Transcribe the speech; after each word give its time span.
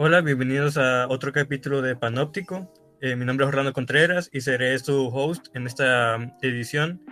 Hola, 0.00 0.20
bienvenidos 0.20 0.76
a 0.76 1.08
otro 1.08 1.32
capítulo 1.32 1.82
de 1.82 1.96
Panóptico. 1.96 2.72
Eh, 3.00 3.16
mi 3.16 3.24
nombre 3.24 3.44
es 3.44 3.48
Orlando 3.48 3.72
Contreras 3.72 4.30
y 4.32 4.42
seré 4.42 4.78
su 4.78 5.08
host 5.08 5.48
en 5.54 5.66
esta 5.66 6.36
edición. 6.40 7.02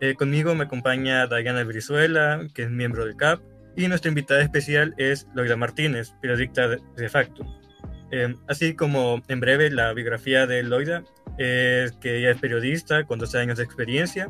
Eh, 0.00 0.16
conmigo 0.16 0.56
me 0.56 0.64
acompaña 0.64 1.28
Diana 1.28 1.62
Brizuela, 1.62 2.44
que 2.52 2.64
es 2.64 2.70
miembro 2.70 3.04
del 3.04 3.14
CAP, 3.14 3.40
y 3.76 3.86
nuestra 3.86 4.08
invitada 4.08 4.42
especial 4.42 4.96
es 4.98 5.28
Loida 5.32 5.54
Martínez, 5.54 6.12
periodista 6.20 6.66
de, 6.66 7.08
facto. 7.08 7.46
Eh, 8.10 8.34
así 8.48 8.74
como 8.74 9.22
en 9.28 9.38
breve 9.38 9.70
la 9.70 9.92
biografía 9.92 10.48
de 10.48 10.64
Loida, 10.64 11.04
es 11.38 11.92
que 12.00 12.18
ella 12.18 12.32
es 12.32 12.40
periodista 12.40 13.04
con 13.04 13.20
12 13.20 13.38
años 13.38 13.58
de 13.58 13.64
experiencia, 13.64 14.28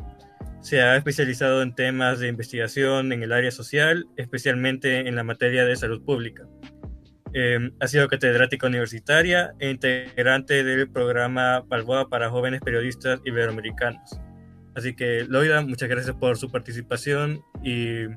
se 0.61 0.81
ha 0.81 0.95
especializado 0.95 1.63
en 1.63 1.73
temas 1.73 2.19
de 2.19 2.27
investigación 2.27 3.11
en 3.13 3.23
el 3.23 3.31
área 3.31 3.51
social, 3.51 4.07
especialmente 4.15 5.07
en 5.07 5.15
la 5.15 5.23
materia 5.23 5.65
de 5.65 5.75
salud 5.75 6.03
pública. 6.03 6.47
Eh, 7.37 7.69
ha 7.81 7.87
sido 7.87 8.07
catedrática 8.07 8.65
universitaria 8.65 9.53
e 9.59 9.69
integrante 9.69 10.63
del 10.63 10.89
programa 10.89 11.59
Balboa 11.67 12.07
para 12.07 12.29
jóvenes 12.29 12.61
periodistas 12.61 13.19
iberoamericanos. 13.25 14.17
Así 14.73 14.95
que, 14.95 15.25
Loida, 15.27 15.61
muchas 15.61 15.89
gracias 15.89 16.15
por 16.15 16.37
su 16.37 16.49
participación 16.49 17.43
y 17.61 18.07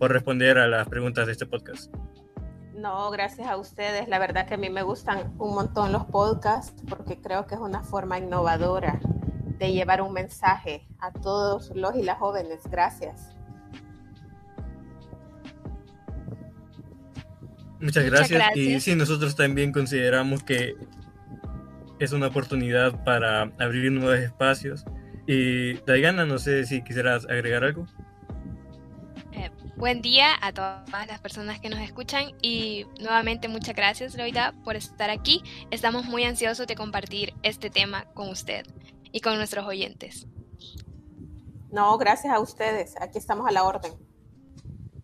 por 0.00 0.10
responder 0.10 0.58
a 0.58 0.66
las 0.66 0.88
preguntas 0.88 1.26
de 1.26 1.32
este 1.32 1.46
podcast. 1.46 1.94
No, 2.74 3.12
gracias 3.12 3.46
a 3.46 3.56
ustedes. 3.56 4.08
La 4.08 4.18
verdad 4.18 4.48
que 4.48 4.54
a 4.54 4.58
mí 4.58 4.70
me 4.70 4.82
gustan 4.82 5.32
un 5.38 5.54
montón 5.54 5.92
los 5.92 6.06
podcasts 6.06 6.82
porque 6.88 7.20
creo 7.20 7.46
que 7.46 7.54
es 7.54 7.60
una 7.60 7.84
forma 7.84 8.18
innovadora 8.18 8.98
de 9.56 9.72
llevar 9.72 10.02
un 10.02 10.12
mensaje 10.12 10.88
a 10.98 11.12
todos 11.12 11.70
los 11.76 11.94
y 11.94 12.02
las 12.02 12.18
jóvenes. 12.18 12.68
Gracias. 12.68 13.33
Muchas 17.84 18.06
gracias. 18.06 18.56
Y 18.56 18.80
sí, 18.80 18.96
nosotros 18.96 19.36
también 19.36 19.70
consideramos 19.70 20.42
que 20.42 20.74
es 21.98 22.12
una 22.12 22.28
oportunidad 22.28 23.04
para 23.04 23.52
abrir 23.60 23.92
nuevos 23.92 24.18
espacios. 24.18 24.86
Y 25.26 25.74
Diana, 25.82 26.24
no 26.24 26.38
sé 26.38 26.64
si 26.64 26.82
quisieras 26.82 27.26
agregar 27.26 27.62
algo. 27.62 27.86
Eh, 29.32 29.50
buen 29.76 30.00
día 30.00 30.28
a 30.40 30.52
todas 30.52 31.06
las 31.06 31.20
personas 31.20 31.60
que 31.60 31.68
nos 31.68 31.80
escuchan 31.80 32.32
y 32.40 32.86
nuevamente 33.00 33.48
muchas 33.48 33.76
gracias 33.76 34.16
Loida 34.16 34.54
por 34.64 34.76
estar 34.76 35.10
aquí. 35.10 35.42
Estamos 35.70 36.06
muy 36.06 36.24
ansiosos 36.24 36.66
de 36.66 36.76
compartir 36.76 37.34
este 37.42 37.68
tema 37.68 38.06
con 38.14 38.30
usted 38.30 38.64
y 39.12 39.20
con 39.20 39.36
nuestros 39.36 39.66
oyentes. 39.66 40.26
No, 41.70 41.98
gracias 41.98 42.32
a 42.32 42.40
ustedes. 42.40 42.94
Aquí 42.98 43.18
estamos 43.18 43.46
a 43.46 43.50
la 43.52 43.64
orden. 43.64 43.92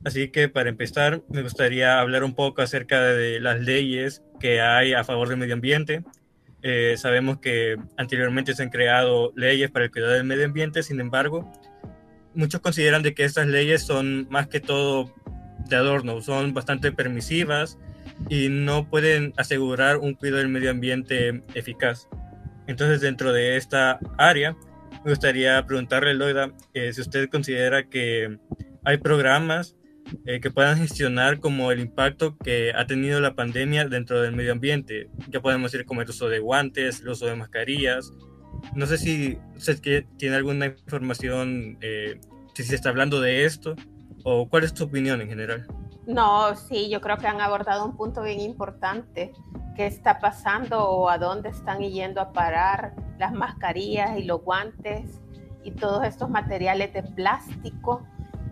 Así 0.04 0.28
que 0.28 0.48
para 0.48 0.70
empezar, 0.70 1.22
me 1.28 1.42
gustaría 1.42 2.00
hablar 2.00 2.24
un 2.24 2.34
poco 2.34 2.62
acerca 2.62 3.02
de 3.02 3.38
las 3.38 3.60
leyes 3.60 4.22
que 4.38 4.60
hay 4.60 4.94
a 4.94 5.04
favor 5.04 5.28
del 5.28 5.36
medio 5.36 5.54
ambiente. 5.54 6.02
Eh, 6.62 6.94
sabemos 6.96 7.38
que 7.38 7.76
anteriormente 7.96 8.54
se 8.54 8.62
han 8.62 8.70
creado 8.70 9.32
leyes 9.36 9.70
para 9.70 9.86
el 9.86 9.90
cuidado 9.90 10.12
del 10.12 10.24
medio 10.24 10.44
ambiente, 10.44 10.82
sin 10.82 11.00
embargo, 11.00 11.50
muchos 12.34 12.60
consideran 12.60 13.02
de 13.02 13.14
que 13.14 13.24
estas 13.24 13.46
leyes 13.46 13.82
son 13.82 14.26
más 14.30 14.48
que 14.48 14.60
todo 14.60 15.12
de 15.68 15.76
adorno, 15.76 16.20
son 16.22 16.54
bastante 16.54 16.92
permisivas 16.92 17.78
y 18.28 18.48
no 18.48 18.88
pueden 18.88 19.34
asegurar 19.36 19.98
un 19.98 20.14
cuidado 20.14 20.38
del 20.38 20.48
medio 20.48 20.70
ambiente 20.70 21.42
eficaz. 21.54 22.08
Entonces, 22.66 23.00
dentro 23.00 23.32
de 23.32 23.56
esta 23.56 23.98
área, 24.16 24.56
me 25.04 25.10
gustaría 25.10 25.64
preguntarle, 25.66 26.14
Loida, 26.14 26.52
eh, 26.74 26.92
si 26.92 27.00
usted 27.00 27.28
considera 27.28 27.84
que 27.84 28.38
hay 28.84 28.98
programas 28.98 29.76
eh, 30.26 30.40
que 30.40 30.50
puedan 30.50 30.78
gestionar 30.78 31.40
como 31.40 31.70
el 31.70 31.80
impacto 31.80 32.36
que 32.36 32.72
ha 32.74 32.86
tenido 32.86 33.20
la 33.20 33.34
pandemia 33.34 33.86
dentro 33.86 34.20
del 34.20 34.34
medio 34.34 34.52
ambiente. 34.52 35.10
Ya 35.28 35.40
podemos 35.40 35.72
decir 35.72 35.86
como 35.86 36.02
el 36.02 36.08
uso 36.08 36.28
de 36.28 36.38
guantes, 36.38 37.00
el 37.00 37.08
uso 37.08 37.26
de 37.26 37.36
mascarillas. 37.36 38.12
No 38.74 38.86
sé 38.86 38.98
si 38.98 39.38
usted 39.56 40.04
tiene 40.16 40.36
alguna 40.36 40.66
información, 40.66 41.78
eh, 41.80 42.20
si 42.54 42.64
se 42.64 42.74
está 42.74 42.88
hablando 42.88 43.20
de 43.20 43.44
esto, 43.44 43.76
o 44.24 44.48
cuál 44.48 44.64
es 44.64 44.74
tu 44.74 44.84
opinión 44.84 45.20
en 45.20 45.28
general. 45.28 45.66
No, 46.06 46.56
sí, 46.56 46.90
yo 46.90 47.00
creo 47.00 47.16
que 47.18 47.26
han 47.26 47.40
abordado 47.40 47.84
un 47.84 47.96
punto 47.96 48.22
bien 48.22 48.40
importante 48.40 49.32
qué 49.76 49.86
está 49.86 50.18
pasando 50.18 50.88
o 50.88 51.08
a 51.08 51.18
dónde 51.18 51.50
están 51.50 51.78
yendo 51.80 52.20
a 52.20 52.32
parar 52.32 52.94
las 53.18 53.32
mascarillas 53.32 54.18
y 54.18 54.24
los 54.24 54.42
guantes 54.42 55.20
y 55.62 55.72
todos 55.72 56.04
estos 56.04 56.28
materiales 56.28 56.92
de 56.92 57.02
plástico 57.02 58.02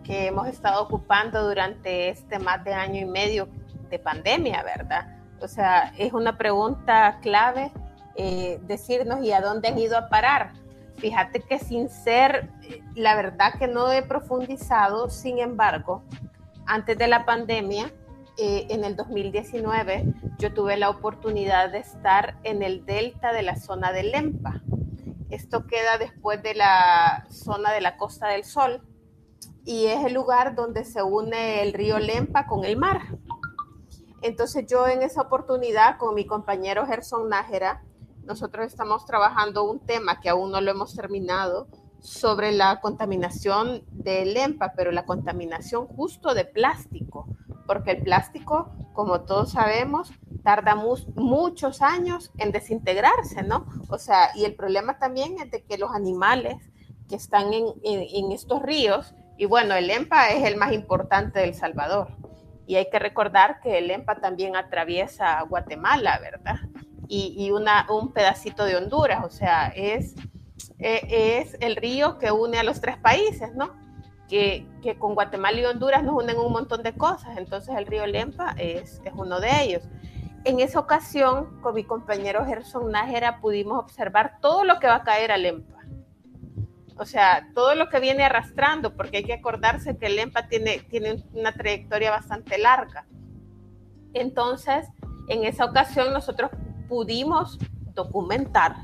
que 0.09 0.25
hemos 0.25 0.47
estado 0.47 0.81
ocupando 0.81 1.47
durante 1.47 2.09
este 2.09 2.39
más 2.39 2.63
de 2.63 2.73
año 2.73 2.99
y 2.99 3.05
medio 3.05 3.47
de 3.91 3.99
pandemia, 3.99 4.63
¿verdad? 4.63 5.19
O 5.39 5.47
sea, 5.47 5.93
es 5.99 6.13
una 6.13 6.35
pregunta 6.35 7.19
clave 7.21 7.71
eh, 8.15 8.59
decirnos 8.63 9.23
y 9.23 9.31
a 9.33 9.39
dónde 9.39 9.67
han 9.67 9.77
ido 9.77 9.95
a 9.99 10.09
parar. 10.09 10.53
Fíjate 10.97 11.41
que 11.41 11.59
sin 11.59 11.89
ser, 11.89 12.49
eh, 12.63 12.81
la 12.95 13.15
verdad 13.15 13.53
que 13.59 13.67
no 13.67 13.91
he 13.91 14.01
profundizado, 14.01 15.11
sin 15.11 15.37
embargo, 15.37 16.03
antes 16.65 16.97
de 16.97 17.07
la 17.07 17.23
pandemia, 17.23 17.91
eh, 18.39 18.65
en 18.71 18.85
el 18.85 18.95
2019 18.95 20.11
yo 20.39 20.51
tuve 20.55 20.75
la 20.77 20.89
oportunidad 20.89 21.69
de 21.69 21.79
estar 21.79 22.35
en 22.43 22.63
el 22.63 22.83
delta 22.83 23.31
de 23.31 23.43
la 23.43 23.57
zona 23.57 23.91
de 23.91 24.01
Lempa. 24.01 24.59
Esto 25.29 25.67
queda 25.67 25.99
después 25.99 26.41
de 26.41 26.55
la 26.55 27.27
zona 27.29 27.71
de 27.71 27.81
la 27.81 27.95
Costa 27.95 28.29
del 28.29 28.43
Sol 28.43 28.88
y 29.69 29.85
es 29.85 30.03
el 30.03 30.13
lugar 30.13 30.55
donde 30.55 30.83
se 30.83 31.03
une 31.03 31.61
el 31.61 31.73
río 31.73 31.99
Lempa 31.99 32.47
con 32.47 32.65
el 32.65 32.75
mar. 32.75 33.01
Entonces 34.23 34.65
yo 34.65 34.87
en 34.87 35.03
esa 35.03 35.21
oportunidad 35.21 35.99
con 35.99 36.15
mi 36.15 36.25
compañero 36.25 36.87
Gerson 36.87 37.29
Nájera, 37.29 37.83
nosotros 38.23 38.65
estamos 38.65 39.05
trabajando 39.05 39.63
un 39.69 39.79
tema 39.79 40.21
que 40.21 40.29
aún 40.29 40.51
no 40.51 40.59
lo 40.59 40.71
hemos 40.71 40.95
terminado 40.95 41.67
sobre 41.99 42.51
la 42.51 42.81
contaminación 42.81 43.83
de 43.91 44.25
Lempa, 44.25 44.73
pero 44.75 44.91
la 44.91 45.05
contaminación 45.05 45.85
justo 45.85 46.33
de 46.33 46.45
plástico 46.45 47.27
porque 47.67 47.91
el 47.91 48.01
plástico, 48.01 48.71
como 48.93 49.21
todos 49.21 49.51
sabemos, 49.51 50.11
tarda 50.43 50.73
muchos 50.73 51.83
años 51.83 52.31
en 52.39 52.51
desintegrarse, 52.51 53.43
¿no? 53.43 53.67
O 53.89 53.99
sea, 53.99 54.31
y 54.33 54.45
el 54.45 54.55
problema 54.55 54.97
también 54.97 55.35
es 55.39 55.51
de 55.51 55.61
que 55.61 55.77
los 55.77 55.91
animales 55.91 56.57
que 57.07 57.15
están 57.15 57.53
en, 57.53 58.31
estos 58.31 58.63
ríos, 58.63 59.13
y 59.39 59.45
bueno, 59.45 59.73
el 59.73 59.89
EMPA 59.89 60.29
es 60.29 60.43
el 60.43 60.57
más 60.57 60.73
importante 60.73 61.39
del 61.39 61.55
Salvador, 61.55 62.09
y 62.67 62.75
hay 62.75 62.89
que 62.91 62.99
recordar 62.99 63.59
que 63.61 63.79
el 63.79 63.89
EMPA 63.89 64.21
también 64.21 64.55
atraviesa 64.55 65.41
Guatemala, 65.43 66.19
¿verdad? 66.19 66.57
Y, 67.07 67.49
una, 67.49 67.87
un 67.89 68.13
pedacito 68.13 68.65
de 68.65 68.75
Honduras, 68.75 69.25
o 69.25 69.31
sea, 69.31 69.69
es, 69.69 70.13
e, 70.77 71.39
es 71.39 71.57
el 71.59 71.75
río 71.75 72.19
que 72.19 72.31
une 72.31 72.59
a 72.59 72.63
los 72.63 72.79
tres 72.79 72.97
países, 72.97 73.55
¿no? 73.55 73.73
que, 74.29 74.95
con 74.99 75.15
Guatemala 75.15 75.59
y 75.59 75.65
Honduras 75.65 76.03
nos 76.03 76.15
unen 76.15 76.37
un 76.37 76.51
montón 76.51 76.83
de 76.83 76.93
cosas, 76.93 77.37
entonces 77.37 77.75
el 77.75 77.87
río 77.87 78.05
Lempa 78.05 78.53
es, 78.57 79.01
es 79.03 79.13
uno 79.15 79.39
de 79.39 79.63
ellos. 79.63 79.83
En 80.45 80.59
esa 80.59 80.79
ocasión, 80.79 81.59
con 81.61 81.75
mi 81.75 81.83
compañero 81.83 82.45
Gerson 82.45 82.91
Nájera, 82.91 83.39
pudimos 83.41 83.79
observar 83.79 84.37
todo 84.39 84.63
lo 84.63 84.79
que 84.79 84.87
va 84.87 84.95
a 84.95 85.03
caer 85.03 85.31
a 85.31 85.37
Lempa. 85.37 85.68
O 86.99 87.05
sea, 87.05 87.47
todo 87.55 87.75
lo 87.75 87.87
que 87.87 88.01
viene 88.01 88.25
arrastrando, 88.25 88.93
porque 88.93 89.17
hay 89.17 89.23
que 89.23 89.33
acordarse 89.33 89.97
que 89.97 90.09
Lempa 90.09 90.47
tiene, 90.47 90.79
tiene 90.89 91.23
una 91.33 91.53
trayectoria 91.53 92.11
bastante 92.11 92.57
larga. 92.57 93.07
Entonces, 94.13 94.85
en 95.29 95.45
esa 95.45 95.63
ocasión 95.63 96.11
nosotros 96.11 96.51
pudimos 96.89 97.57
documentar 97.93 98.75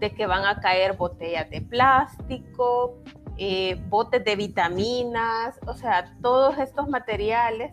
de 0.00 0.12
que 0.12 0.26
van 0.26 0.44
a 0.44 0.58
caer 0.58 0.96
botellas 0.96 1.48
de 1.50 1.60
plástico, 1.60 2.98
eh, 3.36 3.80
botes 3.88 4.24
de 4.24 4.34
vitaminas, 4.34 5.56
o 5.68 5.74
sea, 5.74 6.16
todos 6.20 6.58
estos 6.58 6.88
materiales 6.88 7.70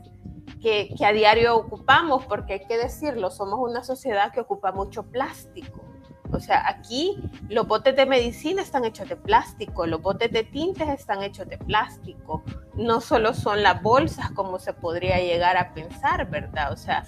que, 0.62 0.94
que, 0.96 1.04
a 1.04 1.12
diario 1.12 1.58
ocupamos, 1.58 2.26
porque 2.26 2.54
hay 2.54 2.66
que 2.68 2.78
decirlo, 2.78 3.32
somos 3.32 3.60
una 3.60 3.84
sociedad 3.84 4.32
que 4.32 4.42
ocupa 4.42 4.72
mucho 4.72 5.02
plástico. 5.04 5.87
O 6.32 6.40
sea, 6.40 6.68
aquí 6.68 7.18
los 7.50 7.68
botes 7.68 7.96
de 7.96 8.06
medicina 8.06 8.62
están 8.62 8.86
hechos 8.86 9.08
de 9.08 9.16
plástico, 9.16 9.86
los 9.86 10.02
botes 10.02 10.32
de 10.32 10.44
tintes 10.44 10.90
están 10.90 11.24
hechos 11.24 11.48
de 11.48 11.58
plástico. 11.58 12.44
No 12.76 13.02
solo 13.02 13.34
son 13.34 13.64
las 13.64 13.82
bolsas 13.82 14.32
como 14.32 14.60
se 14.60 14.74
podría 14.74 15.20
llegar 15.20 15.58
a 15.58 15.74
pensar, 15.74 16.30
¿verdad? 16.30 16.72
O 16.72 16.78
sea, 16.78 17.06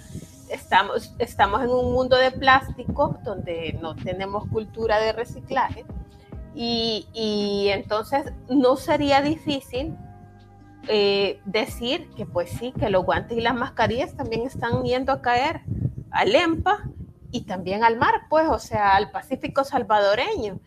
estamos, 0.50 1.14
estamos 1.18 1.62
en 1.62 1.70
un 1.70 1.92
mundo 1.92 2.16
de 2.16 2.30
plástico 2.30 3.18
donde 3.24 3.78
no 3.80 3.94
tenemos 3.94 4.48
cultura 4.48 4.98
de 4.98 5.12
reciclaje 5.12 5.84
y, 6.54 7.68
entonces 7.68 8.32
no 8.48 8.76
sería 8.76 9.22
difícil 9.22 9.96
eh, 10.88 11.40
decir 11.44 12.10
que 12.16 12.26
pues 12.26 12.50
sí, 12.50 12.72
que 12.72 12.90
los 12.90 13.04
guantes 13.04 13.38
y 13.38 13.40
las 13.40 13.54
mascarillas 13.54 14.16
también 14.16 14.42
están 14.42 14.82
yendo 14.82 15.12
a 15.12 15.22
caer 15.22 15.62
al 16.10 16.34
EMPA 16.34 16.90
y 17.32 17.42
también 17.42 17.84
al 17.84 17.96
mar, 17.96 18.22
pues, 18.28 18.48
o 18.48 18.58
sea, 18.58 18.96
al 18.96 19.10
Pacífico 19.10 19.64
salvadoreño. 19.64 20.60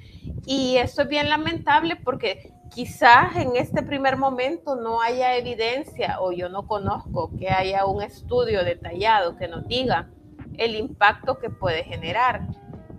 Y 0.45 0.77
esto 0.77 1.03
es 1.03 1.07
bien 1.07 1.29
lamentable 1.29 1.95
porque 1.97 2.53
quizás 2.69 3.35
en 3.35 3.55
este 3.55 3.83
primer 3.83 4.17
momento 4.17 4.75
no 4.75 5.01
haya 5.01 5.35
evidencia 5.35 6.19
o 6.21 6.31
yo 6.31 6.49
no 6.49 6.67
conozco 6.67 7.31
que 7.37 7.49
haya 7.49 7.85
un 7.85 8.01
estudio 8.01 8.63
detallado 8.63 9.35
que 9.37 9.47
nos 9.47 9.67
diga 9.67 10.09
el 10.57 10.75
impacto 10.75 11.37
que 11.37 11.49
puede 11.49 11.83
generar. 11.83 12.47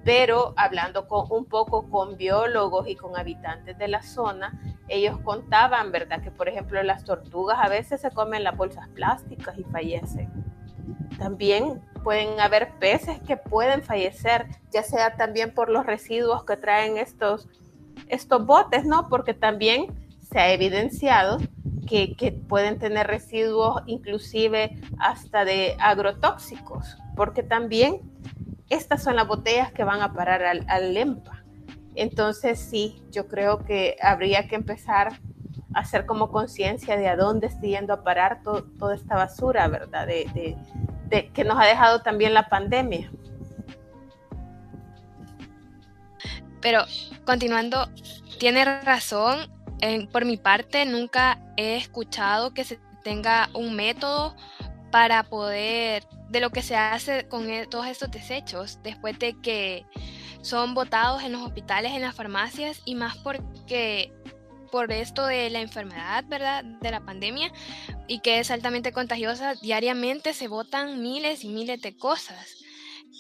Pero 0.05 0.53
hablando 0.57 1.09
con, 1.09 1.27
un 1.31 1.47
poco 1.47 1.89
con 1.89 2.19
biólogos 2.19 2.87
y 2.89 2.95
con 2.95 3.17
habitantes 3.17 3.79
de 3.79 3.89
la 3.89 4.03
zona, 4.03 4.61
ellos 4.89 5.19
contaban, 5.21 5.93
¿verdad? 5.93 6.23
Que 6.23 6.31
por 6.31 6.49
ejemplo 6.49 6.83
las 6.83 7.05
tortugas 7.05 7.59
a 7.59 7.71
veces 7.71 8.03
se 8.03 8.11
comen 8.11 8.45
las 8.45 8.57
bolsas 8.57 8.87
plásticas 8.91 9.59
y 9.59 9.65
fallecen. 9.65 10.31
También 11.19 11.81
pueden 12.05 12.39
haber 12.39 12.75
peces 12.79 13.19
que 13.27 13.37
pueden 13.37 13.83
fallecer, 13.83 14.47
ya 14.71 14.85
sea 14.85 15.17
también 15.17 15.53
por 15.53 15.71
los 15.71 15.87
residuos 15.87 16.45
que 16.45 16.57
traen 16.57 16.99
estos, 16.99 17.49
estos 18.09 18.47
botes, 18.47 18.85
¿no? 18.85 19.09
Porque 19.09 19.35
también 19.35 19.87
se 20.21 20.39
ha 20.39 20.53
evidenciado 20.53 21.39
que, 21.89 22.15
que, 22.15 22.33
pueden 22.33 22.79
tener 22.79 23.07
residuos 23.07 23.83
inclusive 23.87 24.79
hasta 24.99 25.45
de 25.45 25.77
agrotóxicos, 25.81 26.97
porque 27.17 27.43
también 27.43 28.01
estas 28.69 29.03
son 29.03 29.17
las 29.17 29.27
botellas 29.27 29.73
que 29.73 29.85
van 29.85 30.03
a 30.03 30.13
parar 30.13 30.45
al, 30.45 30.65
al 30.69 30.97
EMPA. 30.97 31.45
Entonces 31.95 32.59
sí, 32.59 33.03
yo 33.11 33.29
creo 33.29 33.65
que 33.65 33.97
habría 34.01 34.49
que 34.49 34.57
empezar 34.57 35.21
hacer 35.75 36.07
como 36.07 36.31
conciencia 36.31 36.97
de 36.97 37.09
a 37.09 37.17
dónde 37.17 37.49
está 37.49 37.63
yendo 37.63 37.93
a 37.93 38.03
parar 38.03 38.43
toda 38.43 38.95
esta 38.95 39.17
basura, 39.17 39.69
¿verdad? 39.69 40.07
De, 40.07 40.57
de, 41.09 41.31
que 41.33 41.45
nos 41.45 41.59
ha 41.59 41.67
dejado 41.67 42.01
también 42.03 42.35
la 42.35 42.49
pandemia. 42.49 43.11
Pero 46.61 46.85
continuando, 47.27 47.89
tiene 48.39 48.65
razón. 48.83 49.51
por 50.13 50.25
mi 50.25 50.37
parte, 50.37 50.87
nunca 50.87 51.39
he 51.57 51.77
escuchado 51.77 52.55
que 52.55 52.65
se 52.65 52.81
tenga 53.03 53.51
un 53.55 53.77
método 53.77 54.35
para 54.91 55.25
poder, 55.25 56.07
de 56.31 56.41
lo 56.41 56.51
que 56.51 56.63
se 56.63 56.77
hace 56.77 57.29
con 57.29 57.51
e, 57.51 57.67
todos 57.67 57.87
estos 57.87 58.11
desechos 58.11 58.79
después 58.83 59.19
de 59.19 59.35
que 59.41 59.85
son 60.41 60.75
botados 60.75 61.23
en 61.23 61.33
los 61.33 61.43
hospitales, 61.43 61.93
en 61.93 62.03
las 62.03 62.15
farmacias 62.15 62.81
y 62.85 62.95
más 62.95 63.17
porque 63.17 64.13
por 64.75 64.91
esto 64.91 65.25
de 65.25 65.51
la 65.51 65.61
enfermedad, 65.61 66.25
¿verdad? 66.27 66.65
De 66.65 66.91
la 66.91 66.99
pandemia 66.99 67.53
y 68.09 68.19
que 68.19 68.41
es 68.41 68.51
altamente 68.51 68.91
contagiosa, 68.91 69.55
diariamente 69.55 70.35
se 70.35 70.49
botan 70.49 71.01
miles 71.01 71.45
y 71.45 71.49
miles 71.49 71.81
de 71.81 71.97
cosas 71.97 72.57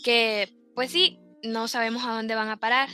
que 0.02 0.52
pues 0.74 0.90
sí, 0.90 1.20
no 1.44 1.68
sabemos 1.68 2.02
a 2.02 2.10
dónde 2.10 2.34
van 2.34 2.48
a 2.48 2.56
parar. 2.56 2.88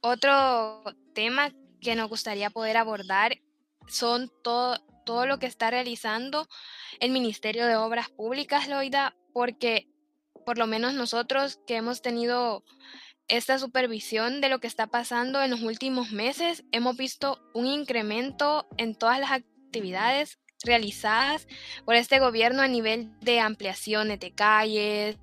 Otro 0.00 0.82
tema 1.14 1.52
que 1.80 1.94
nos 1.94 2.08
gustaría 2.08 2.50
poder 2.50 2.76
abordar 2.76 3.38
son 3.86 4.28
todo, 4.42 4.80
todo 5.06 5.26
lo 5.26 5.38
que 5.38 5.46
está 5.46 5.70
realizando 5.70 6.48
el 6.98 7.12
Ministerio 7.12 7.68
de 7.68 7.76
Obras 7.76 8.10
Públicas, 8.10 8.66
Loida, 8.66 9.14
porque 9.32 9.86
por 10.44 10.58
lo 10.58 10.66
menos 10.66 10.92
nosotros 10.94 11.60
que 11.68 11.76
hemos 11.76 12.02
tenido 12.02 12.64
esta 13.28 13.58
supervisión 13.58 14.40
de 14.40 14.48
lo 14.48 14.60
que 14.60 14.66
está 14.66 14.86
pasando 14.86 15.42
en 15.42 15.50
los 15.50 15.62
últimos 15.62 16.12
meses, 16.12 16.64
hemos 16.72 16.96
visto 16.96 17.40
un 17.54 17.66
incremento 17.66 18.66
en 18.76 18.94
todas 18.94 19.18
las 19.20 19.32
actividades 19.32 20.38
realizadas 20.64 21.48
por 21.84 21.94
este 21.94 22.18
gobierno 22.18 22.62
a 22.62 22.68
nivel 22.68 23.10
de 23.20 23.40
ampliaciones 23.40 24.20
de 24.20 24.32
calles, 24.32 25.16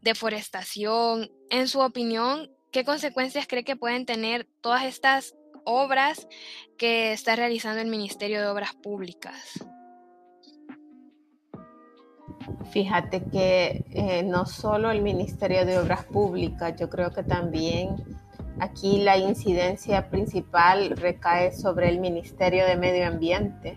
deforestación. 0.00 1.30
En 1.50 1.68
su 1.68 1.80
opinión, 1.80 2.50
¿qué 2.72 2.84
consecuencias 2.84 3.46
cree 3.46 3.64
que 3.64 3.76
pueden 3.76 4.06
tener 4.06 4.46
todas 4.60 4.84
estas 4.84 5.34
obras 5.64 6.28
que 6.78 7.12
está 7.12 7.36
realizando 7.36 7.80
el 7.80 7.88
Ministerio 7.88 8.40
de 8.40 8.46
Obras 8.46 8.74
Públicas? 8.74 9.66
Fíjate 12.70 13.24
que 13.24 13.84
eh, 13.90 14.22
no 14.22 14.46
solo 14.46 14.90
el 14.90 15.02
Ministerio 15.02 15.64
de 15.64 15.78
Obras 15.78 16.04
Públicas, 16.04 16.74
yo 16.78 16.88
creo 16.88 17.10
que 17.10 17.22
también 17.22 17.96
aquí 18.58 18.98
la 18.98 19.16
incidencia 19.16 20.08
principal 20.10 20.90
recae 20.96 21.52
sobre 21.52 21.88
el 21.88 22.00
Ministerio 22.00 22.66
de 22.66 22.76
Medio 22.76 23.06
Ambiente, 23.06 23.76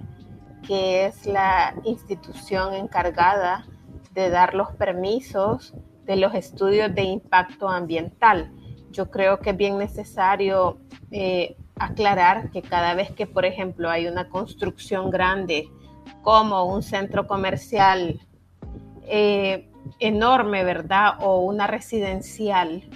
que 0.66 1.06
es 1.06 1.26
la 1.26 1.76
institución 1.84 2.74
encargada 2.74 3.66
de 4.14 4.30
dar 4.30 4.54
los 4.54 4.72
permisos 4.72 5.74
de 6.06 6.16
los 6.16 6.34
estudios 6.34 6.94
de 6.94 7.04
impacto 7.04 7.70
ambiental. 7.70 8.52
Yo 8.92 9.12
creo 9.12 9.40
que 9.40 9.52
es 9.52 9.58
bien 9.58 9.78
necesario 9.78 10.80
eh, 11.12 11.56
aclarar 11.76 12.50
que 12.50 12.62
cada 12.62 12.94
vez 12.96 13.12
que, 13.12 13.28
por 13.28 13.46
ejemplo, 13.46 13.90
hay 13.90 14.08
una 14.08 14.30
construcción 14.30 15.10
grande 15.10 15.70
como 16.24 16.66
un 16.66 16.84
centro 16.84 17.28
comercial 17.28 18.20
eh, 19.10 19.70
enorme, 20.00 20.64
¿verdad? 20.64 21.16
O 21.22 21.40
una 21.40 21.68
residencial, 21.68 22.88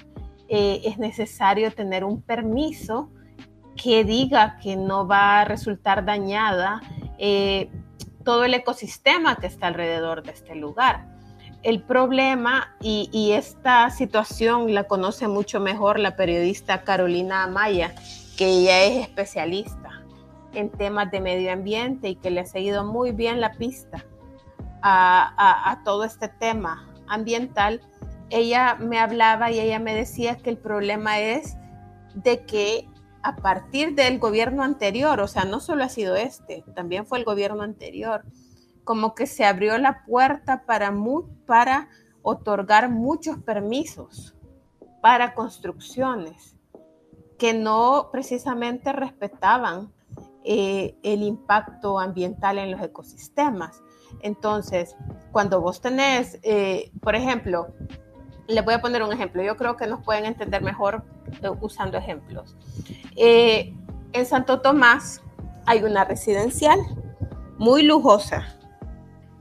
eh, 0.47 0.81
es 0.85 0.99
necesario 0.99 1.71
tener 1.71 2.03
un 2.03 2.21
permiso 2.21 3.09
que 3.75 4.03
diga 4.03 4.59
que 4.61 4.75
no 4.75 5.07
va 5.07 5.41
a 5.41 5.45
resultar 5.45 6.05
dañada 6.05 6.81
eh, 7.17 7.71
todo 8.23 8.45
el 8.45 8.53
ecosistema 8.53 9.37
que 9.37 9.47
está 9.47 9.67
alrededor 9.67 10.21
de 10.21 10.31
este 10.31 10.55
lugar. 10.55 11.07
El 11.63 11.81
problema, 11.81 12.75
y, 12.81 13.09
y, 13.11 13.31
esta 13.31 13.89
situación 13.89 14.73
la 14.73 14.83
conoce 14.83 15.27
mucho 15.27 15.59
mejor 15.59 15.97
la 15.97 16.15
periodista 16.15 16.83
Carolina 16.83 17.43
Amaya, 17.43 17.95
que 18.37 18.47
ella 18.47 18.83
es 18.83 19.07
especialista 19.07 20.03
en 20.53 20.69
temas 20.69 21.09
de 21.09 21.21
medio 21.21 21.51
ambiente 21.51 22.09
y 22.09 22.15
que 22.15 22.29
le 22.29 22.41
ha 22.41 22.45
seguido 22.45 22.83
muy 22.83 23.11
bien 23.11 23.41
la 23.41 23.53
pista 23.53 24.05
a, 24.83 25.81
todo 25.85 26.03
este 26.03 26.27
tema 26.27 26.89
ambiental, 27.07 27.81
ella 28.29 28.75
me 28.79 28.99
hablaba 28.99 29.51
y 29.51 29.59
ella 29.59 29.79
me 29.79 29.95
decía 29.95 30.37
que 30.37 30.49
el 30.49 30.57
problema 30.57 31.19
es 31.19 31.55
de 32.15 32.45
que 32.45 32.89
a 33.21 33.37
partir 33.37 33.95
del 33.95 34.19
gobierno 34.19 34.63
anterior, 34.63 35.21
o 35.21 35.27
sea, 35.27 35.45
no 35.45 35.59
solo 35.59 35.83
ha 35.83 35.89
sido 35.89 36.15
este, 36.15 36.63
también 36.75 37.05
fue 37.05 37.19
el 37.19 37.25
gobierno 37.25 37.63
anterior, 37.63 38.25
como 38.83 39.15
que 39.15 39.27
se 39.27 39.45
abrió 39.45 39.77
la 39.77 40.03
puerta 40.03 40.63
para, 40.65 40.93
para 41.45 41.87
otorgar 42.21 42.89
muchos 42.89 43.37
permisos 43.37 44.35
para 45.01 45.33
construcciones 45.33 46.55
que 47.37 47.53
no 47.53 48.09
precisamente 48.11 48.91
respetaban 48.91 49.91
eh, 50.45 50.97
el 51.03 51.23
impacto 51.23 51.99
ambiental 51.99 52.57
en 52.57 52.71
los 52.71 52.81
ecosistemas. 52.81 53.81
Entonces, 54.21 54.95
cuando 55.31 55.61
vos 55.61 55.81
tenés, 55.81 56.39
eh, 56.43 56.91
por 57.01 57.15
ejemplo, 57.15 57.73
les 58.47 58.63
voy 58.63 58.73
a 58.73 58.81
poner 58.81 59.03
un 59.03 59.11
ejemplo, 59.11 59.43
yo 59.43 59.55
creo 59.57 59.77
que 59.77 59.87
nos 59.87 60.03
pueden 60.03 60.25
entender 60.25 60.61
mejor 60.61 61.03
eh, 61.41 61.49
usando 61.61 61.97
ejemplos. 61.97 62.55
Eh, 63.15 63.73
en 64.11 64.25
Santo 64.25 64.61
Tomás 64.61 65.21
hay 65.65 65.83
una 65.83 66.03
residencial 66.03 66.79
muy 67.57 67.83
lujosa, 67.83 68.57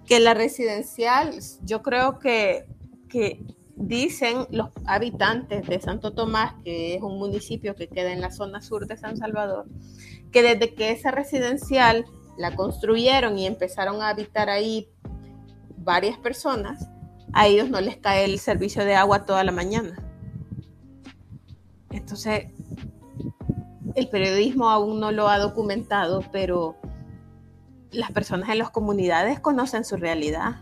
que 0.06 0.20
la 0.20 0.34
residencial, 0.34 1.38
yo 1.62 1.82
creo 1.82 2.18
que, 2.18 2.66
que 3.08 3.44
dicen 3.76 4.46
los 4.50 4.68
habitantes 4.86 5.66
de 5.66 5.80
Santo 5.80 6.12
Tomás, 6.12 6.54
que 6.64 6.94
es 6.94 7.02
un 7.02 7.18
municipio 7.18 7.74
que 7.74 7.88
queda 7.88 8.12
en 8.12 8.20
la 8.20 8.30
zona 8.30 8.62
sur 8.62 8.86
de 8.86 8.96
San 8.96 9.16
Salvador, 9.16 9.66
que 10.30 10.42
desde 10.42 10.74
que 10.74 10.90
esa 10.90 11.10
residencial 11.10 12.06
la 12.36 12.54
construyeron 12.54 13.38
y 13.38 13.46
empezaron 13.46 14.02
a 14.02 14.08
habitar 14.08 14.48
ahí 14.50 14.88
varias 15.76 16.18
personas, 16.18 16.88
a 17.32 17.46
ellos 17.46 17.70
no 17.70 17.80
les 17.80 17.96
cae 17.96 18.24
el 18.24 18.38
servicio 18.38 18.84
de 18.84 18.94
agua 18.94 19.24
toda 19.24 19.42
la 19.44 19.52
mañana. 19.52 19.96
Entonces, 21.90 22.46
el 23.94 24.08
periodismo 24.08 24.70
aún 24.70 25.00
no 25.00 25.12
lo 25.12 25.28
ha 25.28 25.38
documentado, 25.38 26.22
pero 26.32 26.76
las 27.90 28.10
personas 28.12 28.48
en 28.48 28.58
las 28.58 28.70
comunidades 28.70 29.40
conocen 29.40 29.84
su 29.84 29.96
realidad. 29.96 30.56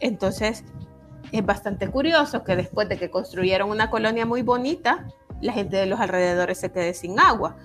Entonces, 0.00 0.64
es 1.32 1.46
bastante 1.46 1.88
curioso 1.88 2.42
que 2.42 2.56
después 2.56 2.88
de 2.88 2.98
que 2.98 3.10
construyeron 3.10 3.70
una 3.70 3.90
colonia 3.90 4.26
muy 4.26 4.42
bonita, 4.42 5.06
la 5.40 5.52
gente 5.52 5.76
de 5.76 5.86
los 5.86 6.00
alrededores 6.00 6.58
se 6.58 6.72
quede 6.72 6.94
sin 6.94 7.20
agua. 7.20 7.56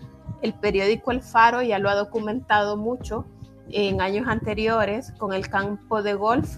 El 0.46 0.54
periódico 0.54 1.10
El 1.10 1.24
Faro 1.24 1.64
ya 1.64 1.80
lo 1.80 1.90
ha 1.90 1.96
documentado 1.96 2.78
mucho 2.78 3.25
en 3.72 4.00
años 4.00 4.28
anteriores 4.28 5.12
con 5.18 5.34
el 5.34 5.50
campo 5.50 6.04
de 6.04 6.14
golf 6.14 6.58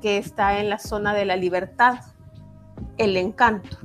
que 0.00 0.16
está 0.16 0.58
en 0.58 0.70
la 0.70 0.78
zona 0.78 1.12
de 1.12 1.26
la 1.26 1.36
libertad, 1.36 1.98
El 2.96 3.14
Encanto. 3.18 3.76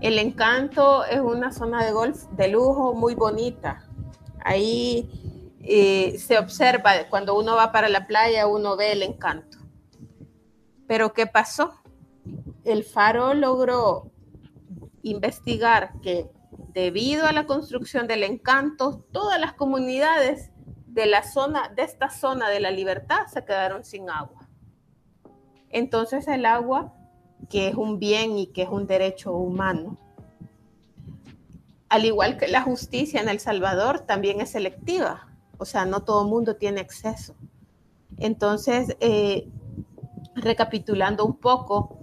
El 0.00 0.18
Encanto 0.18 1.04
es 1.04 1.20
una 1.20 1.52
zona 1.52 1.84
de 1.84 1.92
golf 1.92 2.24
de 2.30 2.48
lujo 2.48 2.94
muy 2.94 3.14
bonita. 3.14 3.86
Ahí 4.42 5.06
eh, 5.60 6.16
se 6.18 6.38
observa, 6.38 6.92
cuando 7.10 7.38
uno 7.38 7.54
va 7.54 7.72
para 7.72 7.90
la 7.90 8.06
playa, 8.06 8.46
uno 8.46 8.74
ve 8.78 8.92
el 8.92 9.02
encanto. 9.02 9.58
Pero 10.86 11.12
¿qué 11.12 11.26
pasó? 11.26 11.74
El 12.64 12.84
Faro 12.84 13.34
logró 13.34 14.10
investigar 15.02 15.92
que 16.00 16.30
debido 16.72 17.26
a 17.26 17.32
la 17.32 17.46
construcción 17.46 18.06
del 18.06 18.24
encanto, 18.24 19.04
todas 19.12 19.40
las 19.40 19.54
comunidades 19.54 20.50
de 20.86 21.06
la 21.06 21.22
zona, 21.22 21.68
de 21.74 21.82
esta 21.82 22.10
zona 22.10 22.48
de 22.50 22.60
la 22.60 22.70
libertad, 22.70 23.26
se 23.26 23.44
quedaron 23.44 23.84
sin 23.84 24.10
agua. 24.10 24.48
Entonces 25.70 26.28
el 26.28 26.44
agua, 26.44 26.94
que 27.48 27.68
es 27.68 27.74
un 27.74 27.98
bien 27.98 28.38
y 28.38 28.48
que 28.48 28.62
es 28.62 28.68
un 28.68 28.86
derecho 28.86 29.32
humano, 29.32 29.98
al 31.88 32.04
igual 32.06 32.38
que 32.38 32.48
la 32.48 32.62
justicia 32.62 33.20
en 33.20 33.28
El 33.28 33.38
Salvador, 33.38 34.00
también 34.00 34.40
es 34.40 34.50
selectiva. 34.50 35.28
O 35.58 35.66
sea, 35.66 35.84
no 35.84 36.00
todo 36.04 36.22
el 36.22 36.28
mundo 36.28 36.56
tiene 36.56 36.80
acceso. 36.80 37.34
Entonces, 38.16 38.96
eh, 39.00 39.48
recapitulando 40.34 41.24
un 41.24 41.36
poco, 41.36 41.98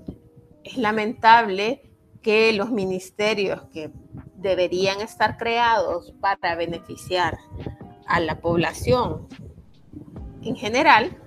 es 0.64 0.78
lamentable 0.78 1.90
que 2.22 2.54
los 2.54 2.72
ministerios 2.72 3.64
que 3.72 3.92
deberían 4.42 5.02
estar 5.02 5.38
creados 5.38 6.14
para 6.20 6.56
beneficiar 6.56 7.38
a 8.08 8.20
la 8.20 8.40
población 8.40 9.28
en 10.42 10.56
general, 10.56 11.18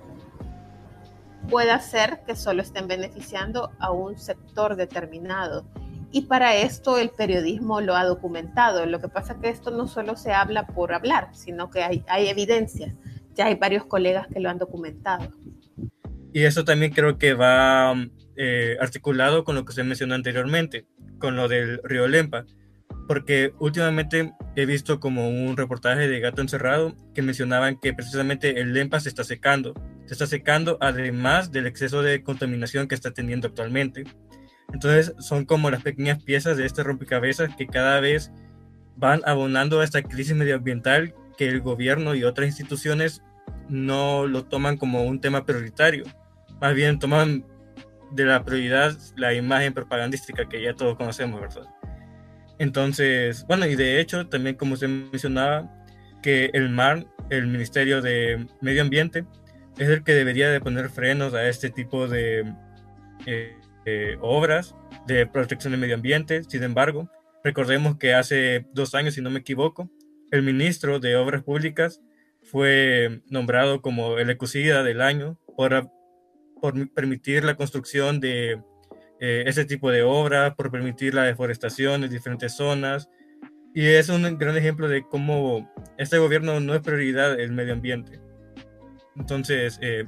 pueda 1.49 1.79
ser 1.79 2.21
que 2.25 2.35
solo 2.35 2.61
estén 2.61 2.87
beneficiando 2.87 3.71
a 3.79 3.91
un 3.91 4.17
sector 4.17 4.75
determinado. 4.75 5.65
Y 6.11 6.21
para 6.23 6.55
esto 6.55 6.97
el 6.99 7.09
periodismo 7.09 7.81
lo 7.81 7.95
ha 7.95 8.05
documentado. 8.05 8.85
Lo 8.85 8.99
que 8.99 9.07
pasa 9.07 9.33
es 9.33 9.39
que 9.39 9.49
esto 9.49 9.71
no 9.71 9.87
solo 9.87 10.15
se 10.15 10.31
habla 10.31 10.67
por 10.67 10.93
hablar, 10.93 11.29
sino 11.33 11.69
que 11.69 11.83
hay, 11.83 12.03
hay 12.07 12.27
evidencia. 12.27 12.95
Ya 13.33 13.47
hay 13.47 13.55
varios 13.55 13.85
colegas 13.85 14.27
que 14.27 14.39
lo 14.39 14.49
han 14.49 14.59
documentado. 14.59 15.27
Y 16.31 16.43
eso 16.43 16.63
también 16.63 16.93
creo 16.93 17.17
que 17.17 17.33
va 17.33 17.95
eh, 18.35 18.77
articulado 18.79 19.43
con 19.43 19.55
lo 19.55 19.65
que 19.65 19.73
se 19.73 19.83
mencionó 19.83 20.15
anteriormente, 20.15 20.87
con 21.19 21.35
lo 21.35 21.47
del 21.47 21.79
río 21.83 22.07
Lempa, 22.07 22.45
porque 23.07 23.53
últimamente 23.59 24.33
he 24.55 24.65
visto 24.65 24.99
como 24.99 25.29
un 25.29 25.57
reportaje 25.57 26.07
de 26.07 26.19
Gato 26.19 26.41
Encerrado 26.41 26.95
que 27.13 27.21
mencionaban 27.21 27.77
que 27.79 27.93
precisamente 27.93 28.59
el 28.59 28.73
Lempa 28.73 28.99
se 28.99 29.09
está 29.09 29.23
secando, 29.23 29.73
se 30.05 30.13
está 30.13 30.27
secando 30.27 30.77
además 30.81 31.51
del 31.51 31.67
exceso 31.67 32.01
de 32.01 32.23
contaminación 32.23 32.87
que 32.87 32.95
está 32.95 33.11
teniendo 33.11 33.47
actualmente. 33.47 34.03
Entonces 34.73 35.13
son 35.19 35.45
como 35.45 35.69
las 35.69 35.83
pequeñas 35.83 36.23
piezas 36.23 36.57
de 36.57 36.65
este 36.65 36.83
rompecabezas 36.83 37.55
que 37.55 37.67
cada 37.67 37.99
vez 37.99 38.31
van 38.95 39.21
abonando 39.25 39.81
a 39.81 39.83
esta 39.83 40.01
crisis 40.01 40.35
medioambiental 40.35 41.13
que 41.37 41.47
el 41.47 41.61
gobierno 41.61 42.15
y 42.15 42.23
otras 42.23 42.47
instituciones 42.47 43.21
no 43.69 44.27
lo 44.27 44.45
toman 44.45 44.77
como 44.77 45.03
un 45.03 45.19
tema 45.19 45.45
prioritario 45.45 46.05
más 46.63 46.75
bien 46.75 46.97
toman 46.97 47.45
de 48.11 48.23
la 48.23 48.43
prioridad 48.45 48.97
la 49.17 49.33
imagen 49.33 49.73
propagandística 49.73 50.47
que 50.47 50.61
ya 50.61 50.73
todos 50.73 50.95
conocemos, 50.95 51.41
¿verdad? 51.41 51.67
Entonces, 52.59 53.45
bueno, 53.47 53.65
y 53.65 53.75
de 53.75 53.99
hecho, 53.99 54.27
también 54.27 54.55
como 54.55 54.73
usted 54.73 54.87
mencionaba, 54.87 55.69
que 56.21 56.49
el 56.53 56.69
MAR, 56.69 57.05
el 57.29 57.47
Ministerio 57.47 58.01
de 58.01 58.47
Medio 58.61 58.81
Ambiente, 58.81 59.25
es 59.77 59.89
el 59.89 60.03
que 60.03 60.13
debería 60.13 60.49
de 60.49 60.61
poner 60.61 60.89
frenos 60.89 61.33
a 61.33 61.47
este 61.49 61.69
tipo 61.69 62.07
de 62.07 62.53
eh, 63.25 63.57
eh, 63.85 64.17
obras 64.21 64.75
de 65.07 65.25
protección 65.25 65.71
del 65.71 65.81
medio 65.81 65.95
ambiente. 65.95 66.43
Sin 66.43 66.63
embargo, 66.63 67.09
recordemos 67.43 67.97
que 67.97 68.13
hace 68.13 68.65
dos 68.73 68.95
años, 68.95 69.15
si 69.15 69.21
no 69.21 69.29
me 69.29 69.39
equivoco, 69.39 69.89
el 70.31 70.43
ministro 70.43 70.99
de 70.99 71.15
Obras 71.15 71.43
Públicas 71.43 72.01
fue 72.43 73.21
nombrado 73.29 73.81
como 73.81 74.17
el 74.17 74.29
ecocida 74.29 74.83
del 74.83 75.01
año 75.01 75.37
por 75.57 75.89
por 76.63 76.89
permitir 76.93 77.43
la 77.43 77.55
construcción 77.55 78.21
de 78.21 78.61
eh, 79.25 79.45
ese 79.47 79.63
tipo 79.63 79.89
de 79.89 80.03
obras, 80.03 80.53
por 80.53 80.69
permitir 80.69 81.13
la 81.13 81.23
deforestación 81.23 82.03
en 82.03 82.09
diferentes 82.09 82.57
zonas. 82.57 83.09
Y 83.73 83.85
es 83.85 84.09
un 84.09 84.37
gran 84.37 84.57
ejemplo 84.57 84.89
de 84.89 85.07
cómo 85.07 85.71
este 85.97 86.17
gobierno 86.17 86.59
no 86.59 86.75
es 86.75 86.81
prioridad 86.81 87.39
el 87.39 87.53
medio 87.53 87.71
ambiente. 87.71 88.19
Entonces, 89.15 89.79
eh, 89.81 90.03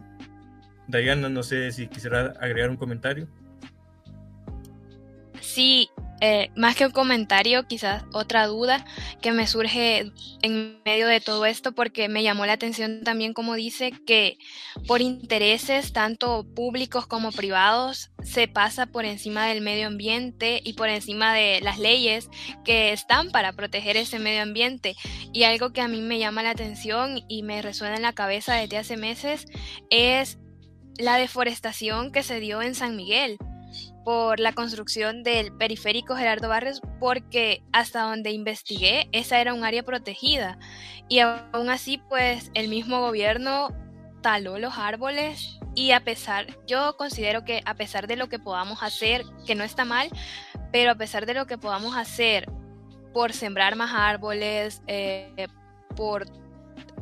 Diana, 0.90 1.30
no 1.30 1.44
sé 1.44 1.72
si 1.72 1.88
quisiera 1.88 2.34
agregar 2.42 2.70
un 2.70 2.76
comentario. 2.76 3.30
Sí, 5.40 5.90
eh, 6.22 6.50
más 6.56 6.76
que 6.76 6.86
un 6.86 6.92
comentario, 6.92 7.68
quizás 7.68 8.04
otra 8.14 8.48
duda 8.48 8.86
que 9.22 9.32
me 9.32 9.48
surge 9.48 10.12
en 10.42 10.82
medio 10.86 11.08
de 11.08 11.20
todo 11.20 11.46
esto, 11.46 11.74
porque 11.74 12.08
me 12.08 12.24
llamó 12.24 12.46
la 12.46 12.54
atención 12.54 13.04
también 13.04 13.34
como 13.34 13.56
dice 13.56 13.92
que 14.06 14.38
por 14.88 15.02
intereses 15.02 15.92
tanto 15.92 16.46
públicos 16.56 17.06
como 17.06 17.32
privados 17.32 18.12
se 18.24 18.48
pasa 18.48 18.86
por 18.86 19.04
encima 19.04 19.46
del 19.48 19.62
medio 19.62 19.88
ambiente 19.88 20.62
y 20.64 20.74
por 20.74 20.88
encima 20.88 21.34
de 21.34 21.60
las 21.62 21.80
leyes 21.80 22.30
que 22.64 22.94
están 22.94 23.32
para 23.32 23.54
proteger 23.54 23.98
ese 23.98 24.20
medio 24.20 24.42
ambiente. 24.42 24.96
Y 25.34 25.44
algo 25.44 25.74
que 25.74 25.82
a 25.82 25.88
mí 25.88 26.00
me 26.02 26.20
llama 26.20 26.44
la 26.44 26.52
atención 26.52 27.20
y 27.28 27.44
me 27.44 27.62
resuena 27.62 27.98
en 27.98 28.02
la 28.04 28.14
cabeza 28.14 28.56
desde 28.56 28.78
hace 28.78 28.96
meses 28.96 29.46
es 29.90 30.40
la 30.98 31.18
deforestación 31.18 32.12
que 32.14 32.24
se 32.24 32.40
dio 32.40 32.62
en 32.62 32.74
San 32.74 32.96
Miguel 32.96 33.38
por 34.06 34.40
la 34.40 34.54
construcción 34.54 35.24
del 35.24 35.52
periférico 35.52 36.16
Gerardo 36.16 36.48
Barrios 36.48 36.80
porque 37.00 37.64
hasta 37.74 38.04
donde 38.04 38.32
investigué 38.32 39.10
esa 39.12 39.42
era 39.42 39.54
un 39.54 39.66
área 39.66 39.84
protegida. 39.84 40.60
Y 41.10 41.20
aún 41.20 41.70
así 41.70 41.98
pues 41.98 42.52
el 42.54 42.70
mismo 42.70 43.02
gobierno 43.02 43.70
taló 44.22 44.60
los 44.60 44.78
árboles 44.78 45.60
y 45.74 45.92
a 45.92 46.04
pesar, 46.04 46.48
yo 46.68 46.96
considero 46.98 47.44
que 47.44 47.62
a 47.66 47.74
pesar 47.74 48.08
de 48.08 48.16
lo 48.16 48.30
que 48.30 48.40
podamos 48.40 48.82
hacer, 48.84 49.26
que 49.46 49.56
no 49.56 49.64
está 49.64 49.86
mal, 49.86 50.10
pero 50.72 50.92
a 50.92 50.96
pesar 50.96 51.26
de 51.26 51.34
lo 51.34 51.48
que 51.48 51.58
podamos 51.58 51.98
hacer 51.98 52.50
por 53.12 53.34
sembrar 53.34 53.76
más 53.76 53.92
árboles, 53.94 54.82
eh, 54.88 55.48
por 55.96 56.28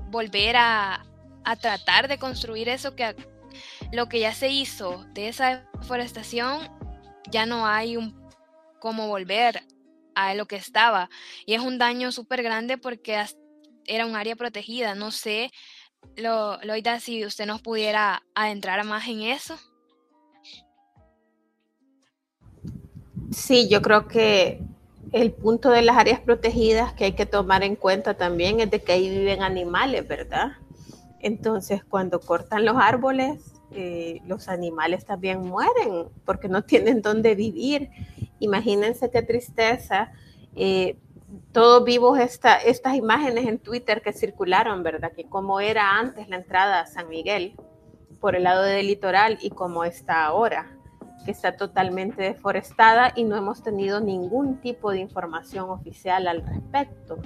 volver 0.10 0.56
a, 0.56 1.06
a 1.44 1.56
tratar 1.58 2.08
de 2.08 2.18
construir 2.18 2.70
eso 2.70 2.96
que 2.96 3.16
lo 3.92 4.08
que 4.08 4.20
ya 4.20 4.34
se 4.34 4.50
hizo 4.50 5.06
de 5.14 5.28
esa 5.28 5.68
deforestación 5.80 6.83
ya 7.34 7.46
no 7.46 7.68
hay 7.68 7.98
un 7.98 8.16
cómo 8.80 9.08
volver 9.08 9.64
a 10.16 10.36
lo 10.36 10.46
que 10.46 10.56
estaba. 10.56 11.10
Y 11.46 11.56
es 11.56 11.62
un 11.62 11.78
daño 11.78 12.12
súper 12.12 12.44
grande 12.44 12.78
porque 12.78 13.22
era 13.86 14.06
un 14.06 14.16
área 14.16 14.36
protegida. 14.36 14.94
No 14.94 15.12
sé, 15.12 15.52
lo, 16.16 16.62
Loida, 16.64 17.00
si 17.00 17.26
usted 17.26 17.46
nos 17.46 17.62
pudiera 17.62 18.24
adentrar 18.36 18.86
más 18.86 19.08
en 19.08 19.24
eso. 19.24 19.58
Sí, 23.32 23.68
yo 23.68 23.82
creo 23.82 24.08
que 24.08 24.62
el 25.12 25.32
punto 25.32 25.72
de 25.72 25.82
las 25.82 25.98
áreas 25.98 26.20
protegidas 26.20 26.94
que 26.94 27.06
hay 27.06 27.14
que 27.14 27.26
tomar 27.26 27.64
en 27.64 27.76
cuenta 27.76 28.14
también 28.14 28.60
es 28.60 28.70
de 28.70 28.84
que 28.84 28.92
ahí 28.92 29.10
viven 29.10 29.42
animales, 29.42 30.08
¿verdad? 30.08 30.54
Entonces, 31.20 31.84
cuando 31.84 32.20
cortan 32.20 32.66
los 32.66 32.76
árboles, 32.78 33.53
eh, 33.76 34.22
los 34.28 34.50
animales 34.50 35.06
también 35.06 35.42
mueren 35.42 36.08
porque 36.26 36.48
no 36.48 36.64
tienen 36.64 37.02
dónde 37.02 37.36
vivir. 37.36 37.90
Imagínense 38.40 39.10
qué 39.10 39.22
tristeza. 39.22 40.12
Eh, 40.56 40.98
todos 41.52 41.84
vimos 41.84 42.20
esta, 42.20 42.58
estas 42.58 42.96
imágenes 42.96 43.48
en 43.48 43.60
Twitter 43.60 44.02
que 44.02 44.14
circularon, 44.14 44.84
¿verdad? 44.84 45.12
Que 45.14 45.26
cómo 45.26 45.60
era 45.60 45.98
antes 45.98 46.30
la 46.30 46.36
entrada 46.36 46.82
a 46.82 46.86
San 46.86 47.10
Miguel 47.10 47.56
por 48.20 48.36
el 48.36 48.44
lado 48.44 48.64
del 48.64 48.88
litoral 48.88 49.38
y 49.42 49.50
cómo 49.50 49.84
está 49.84 50.26
ahora, 50.26 50.78
que 51.26 51.32
está 51.32 51.58
totalmente 51.58 52.22
deforestada 52.22 53.12
y 53.16 53.24
no 53.24 53.36
hemos 53.36 53.64
tenido 53.64 54.00
ningún 54.00 54.62
tipo 54.62 54.92
de 54.92 55.00
información 55.00 55.70
oficial 55.70 56.28
al 56.28 56.46
respecto. 56.46 57.18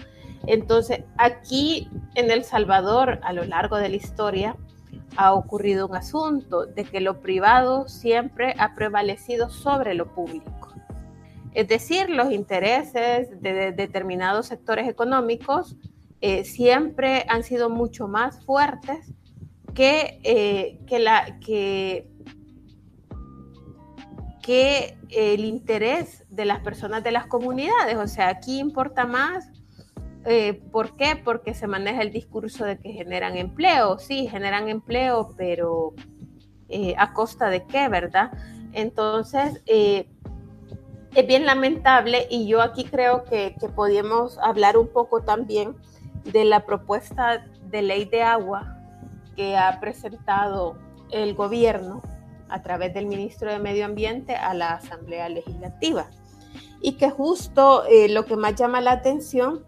Entonces, 0.45 1.03
aquí 1.17 1.89
en 2.15 2.31
El 2.31 2.43
Salvador, 2.43 3.19
a 3.23 3.33
lo 3.33 3.43
largo 3.43 3.77
de 3.77 3.89
la 3.89 3.95
historia, 3.95 4.55
ha 5.15 5.33
ocurrido 5.33 5.87
un 5.87 5.95
asunto 5.95 6.65
de 6.65 6.85
que 6.85 7.01
lo 7.01 7.21
privado 7.21 7.87
siempre 7.87 8.55
ha 8.59 8.75
prevalecido 8.75 9.49
sobre 9.49 9.93
lo 9.93 10.13
público. 10.13 10.73
Es 11.53 11.67
decir, 11.67 12.09
los 12.09 12.31
intereses 12.31 13.41
de, 13.41 13.71
determinados 13.71 14.45
sectores 14.45 14.87
económicos 14.87 15.75
eh, 16.21 16.43
siempre 16.43 17.25
han 17.29 17.43
sido 17.43 17.69
mucho 17.69 18.07
más 18.07 18.45
fuertes 18.45 19.13
que, 19.73 20.19
eh, 20.23 20.79
que, 20.85 22.07
que 24.41 24.97
el 25.09 25.45
interés 25.45 26.25
de 26.29 26.45
las 26.45 26.59
personas 26.59 27.03
de 27.03 27.11
las 27.11 27.25
comunidades. 27.25 27.97
O 27.97 28.07
sea, 28.07 28.29
aquí 28.29 28.59
importa 28.59 29.05
más 29.05 29.49
eh, 30.29 30.61
¿Por 30.73 30.97
qué? 30.97 31.15
Porque 31.15 31.53
se 31.53 31.67
maneja 31.67 32.01
el 32.01 32.11
discurso 32.11 32.65
de 32.65 32.77
que 32.77 32.91
generan 32.91 33.37
empleo. 33.37 33.97
Sí, 33.97 34.27
generan 34.27 34.67
empleo, 34.67 35.33
pero 35.37 35.93
eh, 36.67 36.95
a 36.97 37.13
costa 37.13 37.49
de 37.49 37.65
qué, 37.65 37.87
¿verdad? 37.87 38.31
Entonces, 38.73 39.63
eh, 39.67 40.09
es 41.15 41.25
bien 41.25 41.45
lamentable 41.45 42.27
y 42.29 42.45
yo 42.45 42.61
aquí 42.61 42.83
creo 42.83 43.23
que, 43.23 43.55
que 43.57 43.69
podríamos 43.69 44.37
hablar 44.39 44.77
un 44.77 44.89
poco 44.89 45.23
también 45.23 45.77
de 46.25 46.43
la 46.43 46.65
propuesta 46.65 47.47
de 47.71 47.81
ley 47.81 48.03
de 48.03 48.21
agua 48.21 48.77
que 49.37 49.55
ha 49.55 49.79
presentado 49.79 50.77
el 51.09 51.35
gobierno 51.35 52.01
a 52.49 52.61
través 52.61 52.93
del 52.93 53.05
ministro 53.05 53.49
de 53.49 53.59
Medio 53.59 53.85
Ambiente 53.85 54.35
a 54.35 54.53
la 54.53 54.73
Asamblea 54.73 55.29
Legislativa. 55.29 56.09
y 56.81 56.93
que 56.97 57.09
justo 57.09 57.83
lo 58.09 58.25
que 58.25 58.35
más 58.35 58.55
llama 58.55 58.81
la 58.81 58.91
atención 58.91 59.65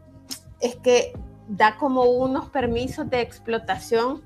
es 0.60 0.76
que 0.78 1.14
da 1.48 1.78
como 1.78 2.04
unos 2.04 2.50
permisos 2.50 3.10
de 3.10 3.22
explotación 3.22 4.24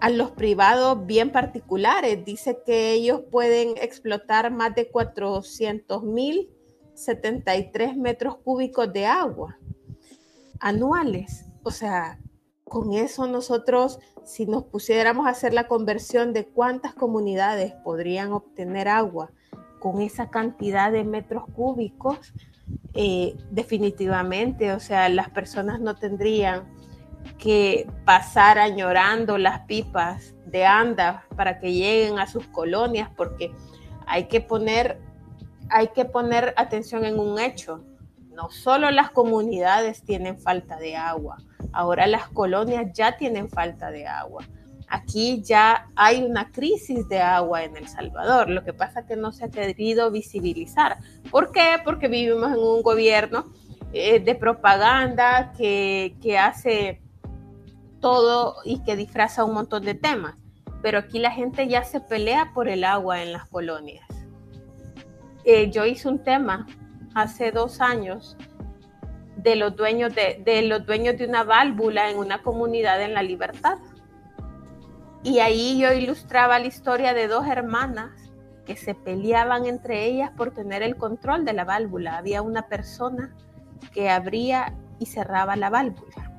a 0.00 0.10
los 0.10 0.32
privados 0.32 1.06
bien 1.06 1.30
particulares. 1.30 2.24
Dice 2.24 2.58
que 2.66 2.92
ellos 2.92 3.22
pueden 3.30 3.76
explotar 3.76 4.50
más 4.50 4.74
de 4.74 4.90
400 4.90 6.02
mil 6.02 6.50
73 6.94 7.96
metros 7.96 8.36
cúbicos 8.36 8.92
de 8.92 9.06
agua 9.06 9.58
anuales. 10.60 11.46
O 11.62 11.70
sea, 11.70 12.18
con 12.64 12.92
eso 12.92 13.26
nosotros, 13.26 13.98
si 14.24 14.46
nos 14.46 14.64
pusiéramos 14.64 15.26
a 15.26 15.30
hacer 15.30 15.52
la 15.52 15.68
conversión 15.68 16.32
de 16.32 16.46
cuántas 16.46 16.94
comunidades 16.94 17.74
podrían 17.84 18.32
obtener 18.32 18.88
agua 18.88 19.30
con 19.80 20.00
esa 20.00 20.30
cantidad 20.30 20.92
de 20.92 21.04
metros 21.04 21.44
cúbicos, 21.54 22.32
eh, 22.94 23.36
definitivamente, 23.50 24.72
o 24.72 24.80
sea, 24.80 25.08
las 25.08 25.30
personas 25.30 25.80
no 25.80 25.96
tendrían 25.96 26.64
que 27.38 27.88
pasar 28.04 28.58
añorando 28.58 29.38
las 29.38 29.60
pipas 29.60 30.34
de 30.46 30.66
anda 30.66 31.24
para 31.36 31.58
que 31.58 31.72
lleguen 31.72 32.18
a 32.18 32.26
sus 32.26 32.46
colonias, 32.48 33.08
porque 33.16 33.52
hay 34.06 34.24
que 34.28 34.40
poner, 34.40 35.00
hay 35.70 35.88
que 35.88 36.04
poner 36.04 36.52
atención 36.56 37.04
en 37.04 37.18
un 37.18 37.38
hecho. 37.38 37.84
No 38.30 38.50
solo 38.50 38.90
las 38.90 39.10
comunidades 39.10 40.02
tienen 40.04 40.38
falta 40.38 40.76
de 40.76 40.96
agua, 40.96 41.38
ahora 41.72 42.06
las 42.06 42.28
colonias 42.28 42.92
ya 42.92 43.16
tienen 43.16 43.48
falta 43.48 43.90
de 43.90 44.06
agua. 44.06 44.44
Aquí 44.94 45.40
ya 45.42 45.88
hay 45.96 46.22
una 46.22 46.52
crisis 46.52 47.08
de 47.08 47.18
agua 47.18 47.64
en 47.64 47.78
El 47.78 47.88
Salvador. 47.88 48.50
Lo 48.50 48.62
que 48.62 48.74
pasa 48.74 49.00
es 49.00 49.06
que 49.06 49.16
no 49.16 49.32
se 49.32 49.46
ha 49.46 49.48
querido 49.48 50.10
visibilizar. 50.10 50.98
¿Por 51.30 51.50
qué? 51.50 51.78
Porque 51.82 52.08
vivimos 52.08 52.52
en 52.52 52.58
un 52.58 52.82
gobierno 52.82 53.46
eh, 53.94 54.20
de 54.20 54.34
propaganda 54.34 55.54
que, 55.56 56.14
que 56.20 56.36
hace 56.36 57.00
todo 58.00 58.56
y 58.66 58.82
que 58.82 58.94
disfraza 58.94 59.46
un 59.46 59.54
montón 59.54 59.82
de 59.82 59.94
temas. 59.94 60.34
Pero 60.82 60.98
aquí 60.98 61.18
la 61.18 61.30
gente 61.30 61.68
ya 61.68 61.84
se 61.84 62.02
pelea 62.02 62.50
por 62.52 62.68
el 62.68 62.84
agua 62.84 63.22
en 63.22 63.32
las 63.32 63.48
colonias. 63.48 64.06
Eh, 65.46 65.70
yo 65.70 65.86
hice 65.86 66.06
un 66.06 66.22
tema 66.22 66.66
hace 67.14 67.50
dos 67.50 67.80
años 67.80 68.36
de 69.36 69.56
los 69.56 69.74
dueños 69.74 70.14
de, 70.14 70.42
de, 70.44 70.60
los 70.60 70.84
dueños 70.84 71.16
de 71.16 71.24
una 71.24 71.44
válvula 71.44 72.10
en 72.10 72.18
una 72.18 72.42
comunidad 72.42 73.00
en 73.00 73.14
la 73.14 73.22
libertad. 73.22 73.78
Y 75.22 75.38
ahí 75.38 75.78
yo 75.78 75.92
ilustraba 75.92 76.58
la 76.58 76.66
historia 76.66 77.14
de 77.14 77.28
dos 77.28 77.46
hermanas 77.46 78.10
que 78.66 78.76
se 78.76 78.94
peleaban 78.94 79.66
entre 79.66 80.06
ellas 80.06 80.30
por 80.36 80.52
tener 80.52 80.82
el 80.82 80.96
control 80.96 81.44
de 81.44 81.52
la 81.52 81.64
válvula. 81.64 82.16
Había 82.16 82.42
una 82.42 82.68
persona 82.68 83.34
que 83.92 84.10
abría 84.10 84.74
y 84.98 85.06
cerraba 85.06 85.56
la 85.56 85.70
válvula 85.70 86.32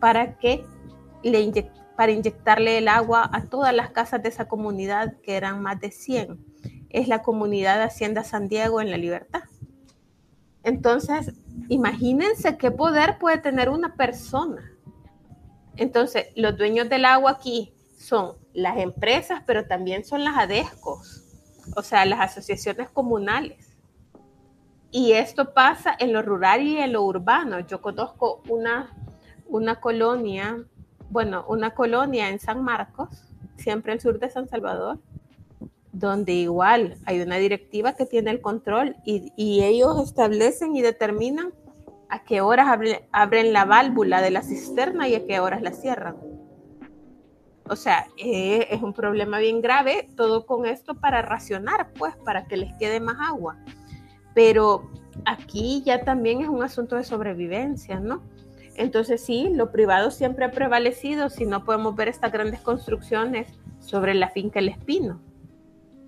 para 0.00 0.38
que 0.38 0.64
para 1.96 2.12
inyectarle 2.12 2.78
el 2.78 2.86
agua 2.86 3.28
a 3.32 3.46
todas 3.46 3.74
las 3.74 3.90
casas 3.90 4.22
de 4.22 4.28
esa 4.28 4.46
comunidad, 4.46 5.14
que 5.20 5.36
eran 5.36 5.60
más 5.62 5.80
de 5.80 5.90
100. 5.90 6.38
Es 6.90 7.08
la 7.08 7.22
comunidad 7.22 7.78
de 7.78 7.84
Hacienda 7.84 8.22
San 8.22 8.46
Diego 8.48 8.80
en 8.80 8.92
La 8.92 8.96
Libertad. 8.96 9.42
Entonces, 10.62 11.32
imagínense 11.68 12.56
qué 12.56 12.70
poder 12.70 13.18
puede 13.18 13.38
tener 13.38 13.68
una 13.68 13.96
persona. 13.96 14.62
Entonces, 15.78 16.26
los 16.36 16.56
dueños 16.56 16.88
del 16.88 17.04
agua 17.04 17.32
aquí 17.32 17.72
son 17.98 18.36
las 18.52 18.76
empresas, 18.78 19.42
pero 19.46 19.66
también 19.66 20.04
son 20.04 20.24
las 20.24 20.36
ADESCOS, 20.36 21.24
o 21.76 21.82
sea, 21.82 22.04
las 22.04 22.20
asociaciones 22.20 22.90
comunales. 22.90 23.76
Y 24.90 25.12
esto 25.12 25.54
pasa 25.54 25.94
en 25.98 26.12
lo 26.12 26.22
rural 26.22 26.62
y 26.62 26.78
en 26.78 26.92
lo 26.92 27.02
urbano. 27.02 27.60
Yo 27.60 27.80
conozco 27.80 28.42
una 28.48 28.90
una 29.48 29.80
colonia, 29.80 30.64
bueno, 31.10 31.44
una 31.48 31.74
colonia 31.74 32.28
en 32.28 32.38
San 32.38 32.62
Marcos, 32.62 33.08
siempre 33.56 33.92
al 33.92 34.00
sur 34.00 34.18
de 34.18 34.30
San 34.30 34.48
Salvador, 34.48 34.98
donde 35.92 36.34
igual 36.34 36.96
hay 37.06 37.20
una 37.20 37.36
directiva 37.36 37.94
que 37.94 38.06
tiene 38.06 38.30
el 38.30 38.40
control 38.40 38.96
y, 39.04 39.32
ellos 39.64 40.04
establecen 40.04 40.76
y 40.76 40.82
determinan 40.82 41.52
a 42.08 42.22
qué 42.24 42.40
horas 42.40 42.66
abren 43.12 43.52
la 43.52 43.64
válvula 43.64 44.22
de 44.22 44.30
la 44.30 44.42
cisterna 44.42 45.08
y 45.08 45.14
a 45.14 45.26
qué 45.26 45.40
horas 45.40 45.62
la 45.62 45.72
cierran. 45.72 46.16
O 47.68 47.76
sea, 47.76 48.06
eh, 48.16 48.66
es 48.70 48.82
un 48.82 48.94
problema 48.94 49.38
bien 49.38 49.60
grave, 49.60 50.08
todo 50.16 50.46
con 50.46 50.64
esto 50.64 50.94
para 50.94 51.20
racionar, 51.22 51.92
pues, 51.98 52.16
para 52.24 52.46
que 52.46 52.56
les 52.56 52.74
quede 52.78 52.98
más 52.98 53.16
agua. 53.20 53.56
Pero 54.34 54.90
aquí 55.26 55.82
ya 55.84 56.02
también 56.02 56.40
es 56.40 56.48
un 56.48 56.62
asunto 56.62 56.96
de 56.96 57.04
sobrevivencia, 57.04 58.00
¿no? 58.00 58.22
Entonces 58.76 59.20
sí, 59.20 59.50
lo 59.52 59.72
privado 59.72 60.10
siempre 60.10 60.44
ha 60.44 60.50
prevalecido, 60.50 61.30
si 61.30 61.44
no 61.44 61.64
podemos 61.64 61.96
ver 61.96 62.08
estas 62.08 62.32
grandes 62.32 62.60
construcciones 62.60 63.48
sobre 63.80 64.14
la 64.14 64.30
finca 64.30 64.60
El 64.60 64.68
Espino. 64.68 65.20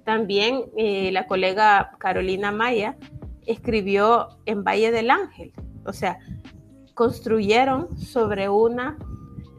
También 0.05 0.67
eh, 0.77 1.11
la 1.13 1.27
colega 1.27 1.93
Carolina 1.99 2.53
Maya 2.53 2.97
escribió 3.45 4.39
en 4.47 4.63
Valle 4.63 4.93
del 4.93 5.11
Ángel, 5.11 5.53
o 5.85 5.93
sea, 5.93 6.19
construyeron 6.95 7.97
sobre 7.99 8.49
una 8.49 8.99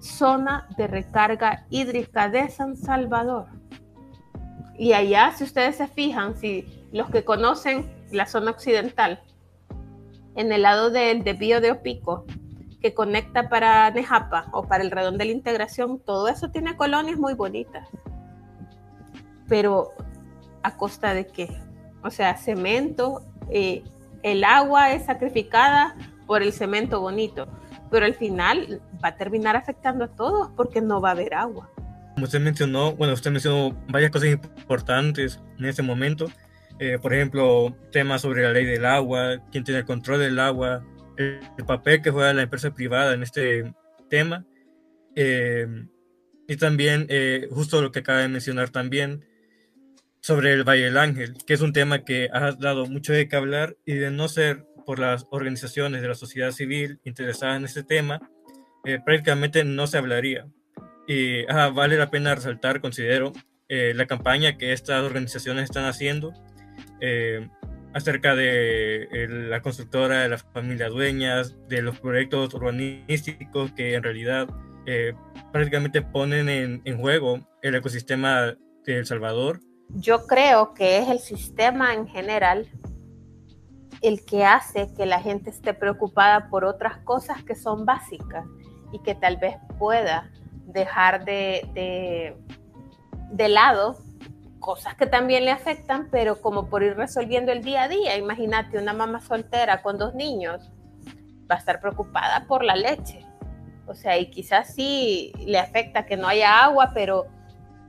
zona 0.02 0.68
de 0.78 0.88
recarga 0.88 1.66
hídrica 1.70 2.30
de 2.30 2.50
San 2.50 2.76
Salvador. 2.76 3.48
Y 4.78 4.94
allá, 4.94 5.32
si 5.36 5.44
ustedes 5.44 5.76
se 5.76 5.88
fijan, 5.88 6.36
si 6.36 6.66
los 6.92 7.10
que 7.10 7.24
conocen 7.24 7.92
la 8.12 8.26
zona 8.26 8.52
occidental, 8.52 9.22
en 10.36 10.52
el 10.52 10.64
lado 10.64 10.90
del 10.90 11.24
desvío 11.24 11.62
de 11.62 11.72
Opico, 11.72 12.26
que 12.82 12.94
conecta 12.94 13.48
para 13.48 13.92
Nejapa 13.92 14.48
o 14.52 14.64
para 14.64 14.84
el 14.84 14.92
Redón 14.92 15.18
de 15.18 15.26
la 15.26 15.32
Integración, 15.32 16.00
todo 16.00 16.28
eso 16.28 16.50
tiene 16.50 16.76
colonias 16.76 17.18
muy 17.18 17.36
bonitas. 17.36 17.88
Pero 19.48 19.92
a 20.64 20.78
costa 20.78 21.14
de 21.14 21.28
qué? 21.28 21.62
O 22.04 22.10
sea, 22.10 22.36
cemento, 22.38 23.22
eh, 23.52 23.84
el 24.24 24.44
agua 24.44 24.94
es 24.94 25.06
sacrificada 25.06 25.96
por 26.32 26.44
el 26.44 26.54
cemento 26.54 27.02
bonito, 27.02 27.46
pero 27.92 28.06
al 28.06 28.14
final 28.14 28.82
va 29.04 29.10
a 29.10 29.18
terminar 29.18 29.58
afectando 29.58 30.06
a 30.06 30.08
todos 30.08 30.50
porque 30.56 30.80
no 30.80 31.02
va 31.02 31.10
a 31.10 31.12
haber 31.12 31.34
agua. 31.34 31.70
Como 32.14 32.24
usted 32.24 32.40
mencionó, 32.40 32.96
bueno, 32.96 33.14
usted 33.14 33.32
mencionó 33.32 33.78
varias 33.90 34.12
cosas 34.12 34.30
importantes 34.30 35.42
en 35.60 35.66
ese 35.66 35.82
momento. 35.82 36.32
Eh, 36.80 36.98
por 37.02 37.14
ejemplo, 37.14 37.76
temas 37.92 38.22
sobre 38.22 38.44
la 38.44 38.54
ley 38.54 38.64
del 38.64 38.86
agua, 38.86 39.42
quién 39.52 39.66
tiene 39.66 39.82
el 39.82 39.86
control 39.86 40.20
del 40.20 40.40
agua, 40.40 40.86
el 41.18 41.66
papel 41.68 42.02
que 42.02 42.12
juega 42.12 42.34
la 42.34 42.44
empresa 42.44 42.74
privada 42.74 43.14
en 43.14 43.24
este 43.24 43.74
tema. 44.10 44.46
Eh, 45.18 45.68
y 46.48 46.56
también, 46.56 47.08
eh, 47.10 47.50
justo 47.52 47.82
lo 47.82 47.92
que 47.92 48.00
acaba 48.00 48.20
de 48.20 48.30
mencionar 48.30 48.70
también, 48.70 49.26
sobre 50.22 50.54
el 50.54 50.64
Valle 50.64 50.86
del 50.86 50.98
Ángel, 50.98 51.34
que 51.46 51.56
es 51.56 51.60
un 51.60 51.74
tema 51.74 52.06
que 52.06 52.30
ha 52.32 52.54
dado 52.54 52.86
mucho 52.86 53.12
de 53.12 53.28
qué 53.28 53.36
hablar 53.36 53.76
y 53.86 53.96
de 53.96 54.12
no 54.12 54.30
ser 54.30 54.66
por 54.92 55.00
las 55.00 55.26
organizaciones 55.30 56.02
de 56.02 56.10
la 56.10 56.16
sociedad 56.16 56.52
civil 56.52 57.00
interesadas 57.06 57.56
en 57.56 57.64
este 57.64 57.84
tema, 57.84 58.20
eh, 58.84 59.00
prácticamente 59.06 59.64
no 59.64 59.88
se 59.88 59.98
hablaría. 59.98 60.48
Y 61.08 61.46
vale 61.46 61.96
la 61.96 62.12
pena 62.12 62.36
resaltar, 62.36 62.82
considero, 62.82 63.32
la 63.70 64.06
campaña 64.06 64.58
que 64.58 64.74
estas 64.74 65.02
organizaciones 65.02 65.64
están 65.64 65.86
haciendo 65.86 66.34
acerca 67.94 68.36
de 68.36 69.08
la 69.30 69.62
constructora, 69.62 70.24
de 70.24 70.30
la 70.30 70.38
familia 70.38 70.90
dueñas, 70.90 71.56
de 71.68 71.82
los 71.82 72.00
proyectos 72.00 72.54
urbanísticos 72.54 73.72
que 73.72 73.96
en 73.96 74.04
realidad 74.04 74.48
eh, 74.86 75.14
prácticamente 75.52 76.02
ponen 76.02 76.50
en, 76.50 76.82
en, 76.86 76.98
juego 76.98 77.48
el 77.62 77.76
ecosistema 77.76 78.58
de 78.86 78.98
El 78.98 79.06
Salvador. 79.06 79.60
Yo 79.90 80.26
creo 80.26 80.74
que 80.74 81.00
es 81.00 81.10
el 81.10 81.20
sistema 81.20 81.94
en 81.94 82.08
general 82.08 82.68
el 84.02 84.26
que 84.26 84.44
hace 84.44 84.94
que 84.94 85.06
la 85.06 85.20
gente 85.20 85.50
esté 85.50 85.74
preocupada 85.74 86.50
por 86.50 86.66
otras 86.66 86.98
cosas 86.98 87.44
que 87.44 87.56
son 87.56 87.86
básicas 87.86 88.46
y 88.92 89.00
que 89.00 89.16
tal 89.16 89.38
vez 89.38 89.56
pueda 89.78 90.30
dejar 90.66 91.24
de, 91.26 92.36
de, 93.32 93.50
lado 93.50 93.98
cosas 94.60 94.96
que 94.96 95.06
también 95.06 95.46
le 95.46 95.52
afectan, 95.52 96.08
pero 96.12 96.42
como 96.42 96.68
por 96.70 96.84
ir 96.84 96.96
resolviendo 96.96 97.52
el 97.52 97.64
día 97.64 97.84
a 97.84 97.88
día. 97.88 98.18
Imagínate 98.18 98.78
una 98.78 98.94
mamá 98.94 99.20
soltera 99.22 99.82
con 99.82 99.98
dos 99.98 100.14
niños, 100.14 100.72
va 101.50 101.56
a 101.56 101.58
estar 101.60 101.80
preocupada 101.80 102.46
por 102.48 102.64
la 102.64 102.76
leche. 102.76 103.26
O 103.88 103.96
sea, 103.96 104.18
y 104.18 104.30
quizás 104.30 104.74
sí 104.74 105.34
le 105.46 105.60
afecta 105.60 106.06
que 106.06 106.16
no 106.16 106.28
haya 106.28 106.64
agua, 106.64 106.92
pero 106.94 107.26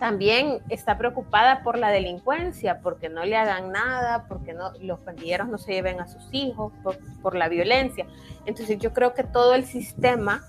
también 0.02 0.64
está 0.68 0.98
preocupada 0.98 1.62
por 1.62 1.78
la 1.78 1.90
delincuencia, 1.90 2.80
porque 2.80 3.08
no 3.08 3.24
le 3.24 3.36
hagan 3.36 3.70
nada, 3.70 4.26
porque 4.26 4.52
no, 4.52 4.72
los 4.80 4.98
pandilleros 4.98 5.46
no 5.46 5.58
se 5.58 5.74
lleven 5.74 6.00
a 6.00 6.08
sus 6.08 6.28
hijos, 6.32 6.72
por, 6.82 6.98
por 7.22 7.36
la 7.36 7.48
violencia. 7.48 8.04
Entonces 8.44 8.80
yo 8.80 8.92
creo 8.92 9.14
que 9.14 9.22
todo 9.22 9.54
el 9.54 9.64
sistema 9.64 10.42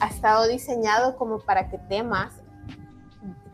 ha 0.00 0.06
estado 0.06 0.48
diseñado 0.48 1.18
como 1.18 1.40
para 1.40 1.68
que 1.68 1.76
temas 1.76 2.40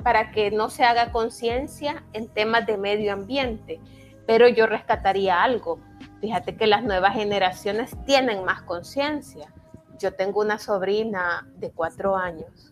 para 0.05 0.31
que 0.31 0.52
no 0.52 0.70
se 0.70 0.85
haga 0.85 1.11
conciencia 1.11 2.05
en 2.12 2.28
temas 2.28 2.64
de 2.64 2.78
medio 2.78 3.12
ambiente. 3.12 3.81
Pero 4.28 4.46
yo 4.46 4.68
rescataría 4.68 5.42
algo. 5.42 5.81
Fíjate 6.20 6.55
que 6.55 6.68
las 6.68 6.85
nuevas 6.85 7.14
generaciones 7.14 7.96
tienen 8.07 8.44
más 8.44 8.62
conciencia. 8.62 9.52
Yo 9.98 10.14
tengo 10.14 10.40
una 10.40 10.59
sobrina 10.59 11.48
de 11.57 11.72
cuatro 11.72 12.14
años 12.16 12.71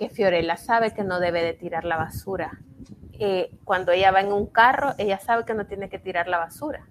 que 0.00 0.08
Fiorella 0.08 0.56
sabe 0.56 0.94
que 0.94 1.04
no 1.04 1.20
debe 1.20 1.44
de 1.44 1.52
tirar 1.52 1.84
la 1.84 1.98
basura. 1.98 2.58
Eh, 3.12 3.50
cuando 3.64 3.92
ella 3.92 4.10
va 4.10 4.22
en 4.22 4.32
un 4.32 4.46
carro, 4.46 4.94
ella 4.96 5.18
sabe 5.18 5.44
que 5.44 5.52
no 5.52 5.66
tiene 5.66 5.90
que 5.90 5.98
tirar 5.98 6.26
la 6.26 6.38
basura. 6.38 6.88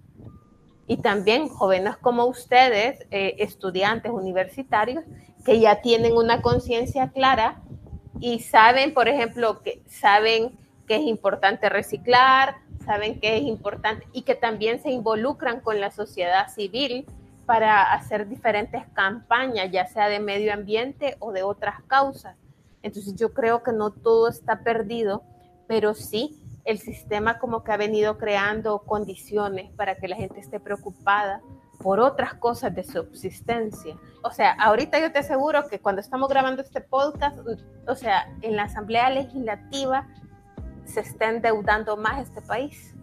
Y 0.86 0.98
también 0.98 1.48
jóvenes 1.48 1.96
como 1.96 2.26
ustedes, 2.26 3.04
eh, 3.10 3.34
estudiantes 3.38 4.12
universitarios, 4.12 5.02
que 5.44 5.58
ya 5.58 5.80
tienen 5.80 6.16
una 6.16 6.40
conciencia 6.40 7.10
clara 7.10 7.60
y 8.20 8.38
saben, 8.38 8.94
por 8.94 9.08
ejemplo, 9.08 9.60
que 9.60 9.82
saben 9.88 10.56
que 10.86 10.94
es 10.94 11.02
importante 11.02 11.68
reciclar, 11.68 12.58
saben 12.84 13.18
que 13.18 13.38
es 13.38 13.42
importante 13.42 14.06
y 14.12 14.22
que 14.22 14.36
también 14.36 14.80
se 14.80 14.90
involucran 14.92 15.60
con 15.60 15.80
la 15.80 15.90
sociedad 15.90 16.48
civil 16.48 17.06
para 17.44 17.92
hacer 17.92 18.28
diferentes 18.28 18.84
campañas, 18.92 19.68
ya 19.72 19.86
sea 19.88 20.08
de 20.08 20.20
medio 20.20 20.52
ambiente 20.54 21.16
o 21.18 21.32
de 21.32 21.42
otras 21.42 21.82
causas. 21.88 22.36
Entonces 22.82 23.14
yo 23.16 23.32
creo 23.32 23.62
que 23.62 23.72
no 23.72 23.90
todo 23.90 24.28
está 24.28 24.62
perdido, 24.62 25.22
pero 25.66 25.94
sí 25.94 26.36
el 26.64 26.78
sistema 26.78 27.38
como 27.38 27.64
que 27.64 27.72
ha 27.72 27.76
venido 27.76 28.18
creando 28.18 28.80
condiciones 28.80 29.70
para 29.72 29.96
que 29.96 30.08
la 30.08 30.16
gente 30.16 30.40
esté 30.40 30.60
preocupada 30.60 31.40
por 31.78 31.98
otras 31.98 32.34
cosas 32.34 32.74
de 32.74 32.84
subsistencia. 32.84 33.96
O 34.22 34.30
sea, 34.30 34.52
ahorita 34.52 35.00
yo 35.00 35.10
te 35.12 35.20
aseguro 35.20 35.66
que 35.68 35.80
cuando 35.80 36.00
estamos 36.00 36.28
grabando 36.28 36.62
este 36.62 36.80
podcast, 36.80 37.38
o 37.86 37.94
sea, 37.94 38.30
en 38.42 38.56
la 38.56 38.64
Asamblea 38.64 39.08
Legislativa 39.10 40.06
se 40.84 41.00
está 41.00 41.30
endeudando 41.30 41.96
más 41.96 42.20
este 42.20 42.42
país. 42.42 42.94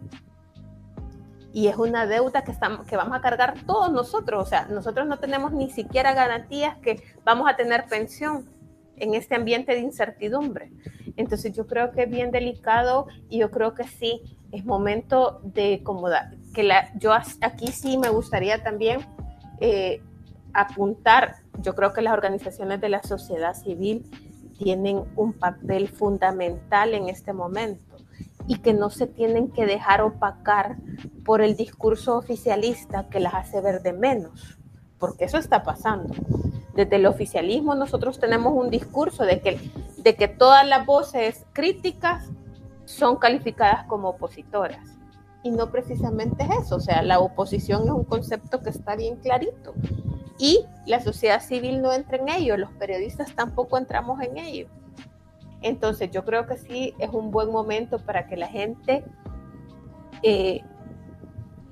Y 1.53 1.67
es 1.67 1.77
una 1.77 2.05
deuda 2.05 2.43
que, 2.43 2.51
estamos, 2.51 2.85
que 2.85 2.97
vamos 2.97 3.17
a 3.17 3.21
cargar 3.21 3.55
todos 3.65 3.91
nosotros. 3.91 4.45
O 4.45 4.47
sea, 4.47 4.65
nosotros 4.65 5.07
no 5.07 5.17
tenemos 5.17 5.53
ni 5.53 5.71
siquiera 5.71 6.13
garantías 6.13 6.77
que 6.77 7.01
vamos 7.23 7.49
a 7.49 7.55
tener 7.55 7.85
pensión 7.85 8.47
en 8.97 9.13
este 9.13 9.35
ambiente 9.35 9.73
de 9.73 9.79
incertidumbre. 9.79 10.71
Entonces 11.15 11.53
yo 11.53 11.67
creo 11.67 11.91
que 11.91 12.03
es 12.03 12.09
bien 12.09 12.31
delicado 12.31 13.07
y 13.29 13.39
yo 13.39 13.51
creo 13.51 13.73
que 13.73 13.85
sí, 13.85 14.21
es 14.51 14.65
momento 14.65 15.41
de 15.43 15.81
como 15.83 16.07
que 16.53 16.63
la, 16.63 16.91
yo 16.97 17.13
aquí 17.13 17.67
sí 17.67 17.97
me 17.97 18.09
gustaría 18.09 18.63
también 18.63 19.01
eh, 19.59 20.01
apuntar, 20.53 21.37
yo 21.61 21.75
creo 21.75 21.93
que 21.93 22.01
las 22.01 22.13
organizaciones 22.13 22.79
de 22.81 22.89
la 22.89 23.03
sociedad 23.03 23.53
civil 23.53 24.09
tienen 24.57 25.03
un 25.15 25.33
papel 25.33 25.87
fundamental 25.87 26.93
en 26.93 27.09
este 27.09 27.33
momento 27.33 27.97
y 28.47 28.59
que 28.59 28.73
no 28.73 28.89
se 28.89 29.07
tienen 29.07 29.49
que 29.51 29.65
dejar 29.65 30.01
opacar 30.01 30.77
por 31.25 31.41
el 31.41 31.55
discurso 31.55 32.17
oficialista 32.17 33.09
que 33.09 33.19
las 33.19 33.33
hace 33.33 33.61
ver 33.61 33.81
de 33.81 33.93
menos, 33.93 34.57
porque 34.97 35.25
eso 35.25 35.37
está 35.37 35.63
pasando 35.63 36.13
desde 36.77 36.97
el 36.97 37.07
oficialismo 37.07 37.73
nosotros 37.73 38.19
tenemos 38.19 38.53
un 38.53 38.69
discurso 38.69 39.23
de 39.23 39.41
que, 39.41 39.59
de 39.97 40.15
que 40.15 40.27
todas 40.27 40.65
las 40.65 40.85
voces 40.85 41.43
críticas 41.51 42.29
son 42.85 43.15
calificadas 43.15 43.85
como 43.87 44.09
opositoras. 44.09 44.79
Y 45.41 45.49
no 45.49 45.71
precisamente 45.71 46.43
es 46.43 46.65
eso, 46.65 46.75
o 46.75 46.79
sea, 46.79 47.01
la 47.01 47.19
oposición 47.19 47.85
es 47.85 47.89
un 47.89 48.03
concepto 48.03 48.61
que 48.61 48.69
está 48.69 48.95
bien 48.95 49.15
clarito. 49.15 49.73
Y 50.37 50.65
la 50.85 50.99
sociedad 50.99 51.41
civil 51.41 51.81
no 51.81 51.91
entra 51.93 52.17
en 52.17 52.29
ello, 52.29 52.57
los 52.57 52.71
periodistas 52.73 53.33
tampoco 53.33 53.79
entramos 53.79 54.21
en 54.21 54.37
ello. 54.37 54.67
Entonces 55.63 56.11
yo 56.11 56.23
creo 56.25 56.45
que 56.45 56.57
sí 56.57 56.93
es 56.99 57.09
un 57.09 57.31
buen 57.31 57.51
momento 57.51 57.97
para 57.97 58.27
que 58.27 58.37
la 58.37 58.47
gente 58.47 59.03
eh, 60.21 60.61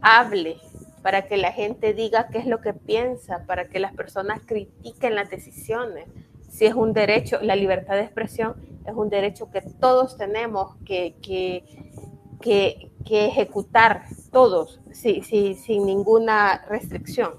hable 0.02 0.58
para 1.06 1.28
que 1.28 1.38
la 1.38 1.52
gente 1.52 1.94
diga 1.94 2.30
qué 2.32 2.40
es 2.40 2.48
lo 2.48 2.62
que 2.62 2.74
piensa, 2.74 3.46
para 3.46 3.70
que 3.70 3.78
las 3.78 3.94
personas 3.94 4.42
critiquen 4.44 5.14
las 5.14 5.30
decisiones. 5.30 6.08
Si 6.50 6.66
es 6.66 6.74
un 6.74 6.94
derecho, 6.94 7.38
la 7.44 7.56
libertad 7.56 7.94
de 7.94 8.02
expresión 8.02 8.56
es 8.88 8.94
un 8.96 9.12
derecho 9.12 9.52
que 9.52 9.62
todos 9.62 10.18
tenemos 10.18 10.76
que, 10.84 11.14
que, 11.22 12.92
ejecutar, 13.08 14.06
todos, 14.32 14.82
sin 14.94 15.86
ninguna 15.86 16.66
restricción. 16.68 17.34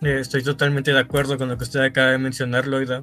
Eh, 0.00 0.20
estoy 0.20 0.44
totalmente 0.44 0.92
de 0.92 1.00
acuerdo 1.00 1.36
con 1.38 1.48
lo 1.48 1.58
que 1.58 1.64
usted 1.64 1.80
acaba 1.80 2.12
de 2.12 2.18
mencionar, 2.18 2.68
Loida. 2.68 3.02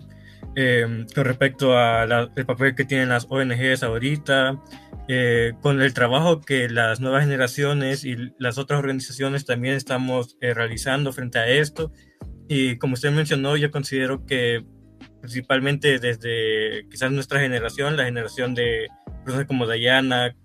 Eh, 0.56 1.06
con 1.16 1.26
respecto 1.26 1.78
al 1.78 2.32
papel 2.46 2.76
que 2.76 2.86
tienen 2.86 3.10
las 3.10 3.26
ONGs 3.30 3.82
ahorita, 3.82 4.62
eh, 5.08 5.54
con 5.62 5.82
el 5.82 5.94
trabajo 5.94 6.42
que 6.42 6.70
las 6.70 7.00
nuevas 7.00 7.24
generaciones 7.24 8.06
y 8.06 8.16
las 8.38 8.60
otras 8.60 8.80
organizaciones 8.80 9.46
también 9.46 9.74
estamos 9.74 10.38
eh, 10.42 10.54
realizando 10.54 11.12
frente 11.12 11.40
a 11.40 11.48
esto. 11.48 11.92
Y 12.48 12.78
como 12.78 12.94
usted 12.94 13.12
mencionó, 13.12 13.58
yo 13.58 13.72
considero 13.72 14.26
que 14.26 14.64
principalmente 15.22 15.98
desde 15.98 16.88
quizás 16.90 17.12
nuestra 17.12 17.40
generación, 17.40 17.98
la 17.98 18.06
generación 18.06 18.54
de 18.54 18.88
personas 19.24 19.48
como 19.48 19.66
Dayana, 19.66 20.36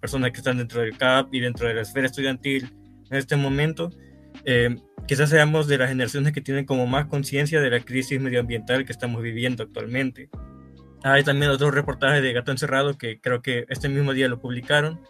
personas 0.00 0.30
que 0.30 0.38
están 0.38 0.56
dentro 0.56 0.80
del 0.80 0.96
CAP 0.96 1.34
y 1.34 1.40
dentro 1.40 1.68
de 1.68 1.74
la 1.74 1.82
esfera 1.82 2.06
estudiantil 2.06 2.70
en 3.10 3.18
este 3.18 3.36
momento, 3.36 3.90
eh, 4.44 4.76
quizás 5.06 5.30
seamos 5.30 5.66
de 5.66 5.78
las 5.78 5.88
generaciones 5.88 6.32
que 6.32 6.40
tienen 6.40 6.64
como 6.64 6.86
más 6.86 7.06
conciencia 7.06 7.60
de 7.60 7.70
la 7.70 7.80
crisis 7.80 8.20
medioambiental 8.20 8.84
que 8.84 8.92
estamos 8.92 9.22
viviendo 9.22 9.62
actualmente. 9.62 10.28
Hay 11.04 11.22
también 11.22 11.50
otro 11.50 11.70
reportaje 11.70 12.20
de 12.20 12.32
Gato 12.32 12.50
Encerrado 12.50 12.98
que 12.98 13.20
creo 13.20 13.40
que 13.40 13.66
este 13.68 13.88
mismo 13.88 14.12
día 14.12 14.28
lo 14.28 14.40
publicaron, 14.40 15.00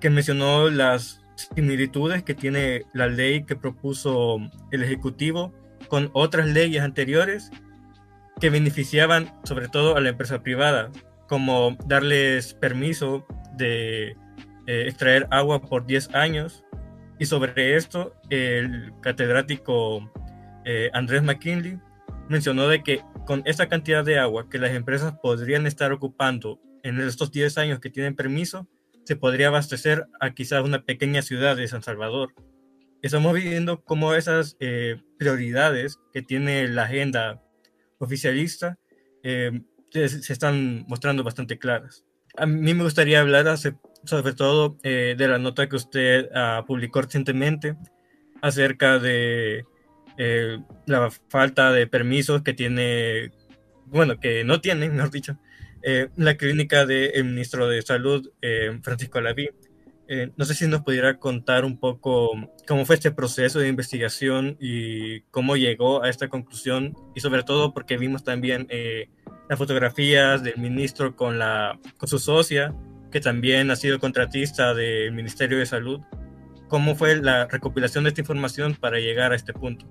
que 0.00 0.10
mencionó 0.10 0.70
las 0.70 1.22
similitudes 1.54 2.22
que 2.22 2.34
tiene 2.34 2.82
la 2.92 3.06
ley 3.06 3.44
que 3.44 3.56
propuso 3.56 4.38
el 4.72 4.82
Ejecutivo 4.82 5.54
con 5.88 6.10
otras 6.12 6.46
leyes 6.48 6.82
anteriores 6.82 7.50
que 8.40 8.50
beneficiaban 8.50 9.32
sobre 9.44 9.68
todo 9.68 9.96
a 9.96 10.00
la 10.00 10.10
empresa 10.10 10.42
privada, 10.42 10.90
como 11.28 11.76
darles 11.86 12.54
permiso 12.54 13.26
de 13.56 14.16
eh, 14.66 14.84
extraer 14.86 15.26
agua 15.30 15.60
por 15.60 15.86
10 15.86 16.14
años 16.14 16.64
y 17.20 17.26
sobre 17.26 17.76
esto, 17.76 18.14
el 18.30 18.94
catedrático 19.02 20.10
eh, 20.64 20.88
Andrés 20.94 21.22
McKinley 21.22 21.78
mencionó 22.30 22.66
de 22.66 22.82
que 22.82 23.02
con 23.26 23.42
esta 23.44 23.68
cantidad 23.68 24.02
de 24.02 24.18
agua 24.18 24.48
que 24.48 24.58
las 24.58 24.70
empresas 24.70 25.12
podrían 25.22 25.66
estar 25.66 25.92
ocupando 25.92 26.58
en 26.82 26.98
estos 26.98 27.30
10 27.30 27.58
años 27.58 27.78
que 27.78 27.90
tienen 27.90 28.16
permiso, 28.16 28.66
se 29.04 29.16
podría 29.16 29.48
abastecer 29.48 30.06
a 30.18 30.32
quizás 30.32 30.64
una 30.64 30.86
pequeña 30.86 31.20
ciudad 31.20 31.56
de 31.56 31.68
San 31.68 31.82
Salvador. 31.82 32.32
Estamos 33.02 33.34
viendo 33.34 33.82
cómo 33.82 34.14
esas 34.14 34.56
eh, 34.58 34.96
prioridades 35.18 35.98
que 36.14 36.22
tiene 36.22 36.68
la 36.68 36.84
agenda 36.84 37.42
oficialista 37.98 38.78
eh, 39.22 39.60
se, 39.90 40.32
están 40.32 40.86
mostrando 40.88 41.22
bastante 41.22 41.58
claras. 41.58 42.02
A 42.38 42.46
mí 42.46 42.72
me 42.72 42.84
gustaría 42.84 43.20
hablar 43.20 43.46
sobre 44.04 44.32
todo 44.32 44.78
eh, 44.82 45.14
de 45.16 45.28
la 45.28 45.38
nota 45.38 45.68
que 45.68 45.76
usted 45.76 46.30
uh, 46.30 46.64
publicó 46.64 47.02
recientemente 47.02 47.76
acerca 48.40 48.98
de 48.98 49.64
eh, 50.16 50.58
la 50.86 51.10
falta 51.28 51.72
de 51.72 51.86
permisos 51.86 52.42
que 52.42 52.54
tiene, 52.54 53.32
bueno, 53.86 54.18
que 54.18 54.44
no 54.44 54.60
tiene, 54.60 54.88
mejor 54.88 55.10
dicho, 55.10 55.38
eh, 55.82 56.08
la 56.16 56.36
clínica 56.36 56.86
del 56.86 57.24
ministro 57.24 57.68
de 57.68 57.82
Salud, 57.82 58.30
Francisco 58.82 59.20
Laví. 59.20 59.48
no 60.36 60.44
sé 60.44 60.54
si 60.54 60.66
nos 60.66 60.82
pudiera 60.82 61.18
contar 61.18 61.64
un 61.64 61.78
poco 61.78 62.32
cómo 62.66 62.84
fue 62.84 62.96
este 62.96 63.12
proceso 63.12 63.60
de 63.60 63.68
investigación 63.68 64.56
y 64.60 65.20
cómo 65.30 65.56
llegó 65.56 66.02
a 66.02 66.10
esta 66.10 66.28
conclusión 66.28 66.94
y 67.14 67.20
sobre 67.20 67.44
todo 67.44 67.72
porque 67.72 67.96
vimos 67.96 68.24
también 68.24 68.66
las 69.48 69.58
fotografías 69.58 70.42
del 70.42 70.58
ministro 70.58 71.16
con, 71.16 71.38
la, 71.38 71.78
con 71.96 72.08
su 72.08 72.18
socia 72.18 72.74
que 73.10 73.20
también 73.20 73.70
ha 73.70 73.76
sido 73.76 73.98
contratista 73.98 74.74
del 74.74 75.12
Ministerio 75.12 75.58
de 75.58 75.66
Salud. 75.66 76.00
¿Cómo 76.68 76.94
fue 76.94 77.16
la 77.16 77.46
recopilación 77.46 78.04
de 78.04 78.10
esta 78.10 78.20
información 78.20 78.74
para 78.74 78.98
llegar 78.98 79.32
a 79.32 79.36
este 79.36 79.52
punto? 79.52 79.86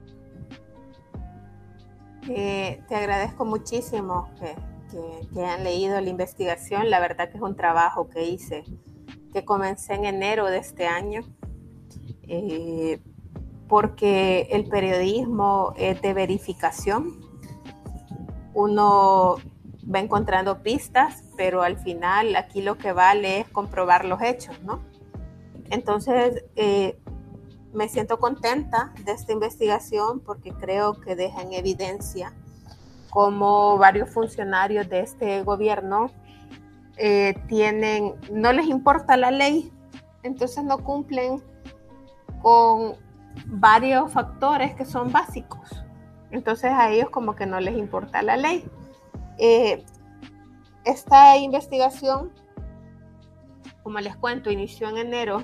Eh, 2.30 2.82
te 2.88 2.96
agradezco 2.96 3.44
muchísimo 3.44 4.30
que, 4.40 4.56
que, 5.34 5.46
han 5.46 5.64
leído 5.64 6.00
la 6.00 6.10
investigación. 6.10 6.90
La 6.90 7.00
verdad 7.00 7.30
que 7.30 7.38
es 7.38 7.44
un 7.44 7.56
trabajo 7.56 8.10
que 8.10 8.26
hice, 8.26 8.64
que 9.34 9.44
comencé 9.44 9.96
en 9.96 10.06
enero 10.06 10.48
de 10.48 10.60
este 10.60 10.88
año, 10.88 11.22
eh, 12.28 13.02
porque 13.68 14.48
el 14.52 14.70
periodismo 14.70 15.74
es 15.78 16.02
de 16.02 16.14
verificación. 16.14 17.20
Uno 18.54 19.38
va 19.94 20.00
encontrando 20.00 20.62
pistas, 20.62 21.24
pero 21.38 21.64
al 21.64 21.78
final 21.78 22.36
aquí 22.36 22.62
lo 22.62 22.78
que 22.78 22.92
vale 22.92 23.40
es 23.42 23.50
comprobar 23.50 24.06
los 24.06 24.22
hechos, 24.22 24.62
¿no? 24.64 24.82
Entonces, 25.70 26.44
eh, 26.56 27.00
me 27.74 27.88
siento 27.88 28.20
contenta 28.20 28.94
de 29.06 29.12
esta 29.12 29.32
investigación 29.32 30.20
porque 30.20 30.52
creo 30.52 31.00
que 31.00 31.16
deja 31.16 31.42
en 31.42 31.54
evidencia 31.54 32.34
cómo 33.10 33.78
varios 33.78 34.10
funcionarios 34.10 34.90
de 34.90 35.02
este 35.02 35.44
gobierno 35.44 36.12
eh, 36.98 37.36
tienen, 37.48 38.16
no 38.32 38.52
les 38.54 38.68
importa 38.68 39.18
la 39.18 39.32
ley, 39.32 39.72
entonces 40.24 40.64
no 40.64 40.80
cumplen 40.84 41.42
con 42.42 42.96
varios 43.46 44.12
factores 44.12 44.76
que 44.76 44.86
son 44.86 45.12
básicos. 45.12 45.84
Entonces 46.32 46.72
a 46.72 46.92
ellos 46.92 47.10
como 47.10 47.36
que 47.36 47.46
no 47.46 47.60
les 47.60 47.78
importa 47.78 48.22
la 48.22 48.38
ley. 48.38 48.70
Eh, 49.40 49.86
esta 50.84 51.38
investigación, 51.38 52.34
como 53.84 54.00
les 54.00 54.18
cuento, 54.18 54.52
inició 54.52 54.90
en 54.90 54.98
enero. 54.98 55.44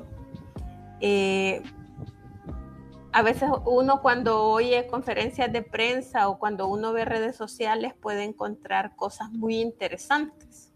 Eh, 0.99 1.63
a 3.13 3.21
veces 3.21 3.49
uno 3.65 4.01
cuando 4.01 4.43
oye 4.43 4.85
conferencias 4.87 5.51
de 5.53 5.61
prensa 5.61 6.27
o 6.27 6.37
cuando 6.37 6.67
uno 6.67 6.91
ve 6.91 7.05
redes 7.05 7.37
sociales 7.37 7.93
puede 7.93 8.25
encontrar 8.25 8.97
cosas 8.97 9.31
muy 9.31 9.61
interesantes. 9.61 10.73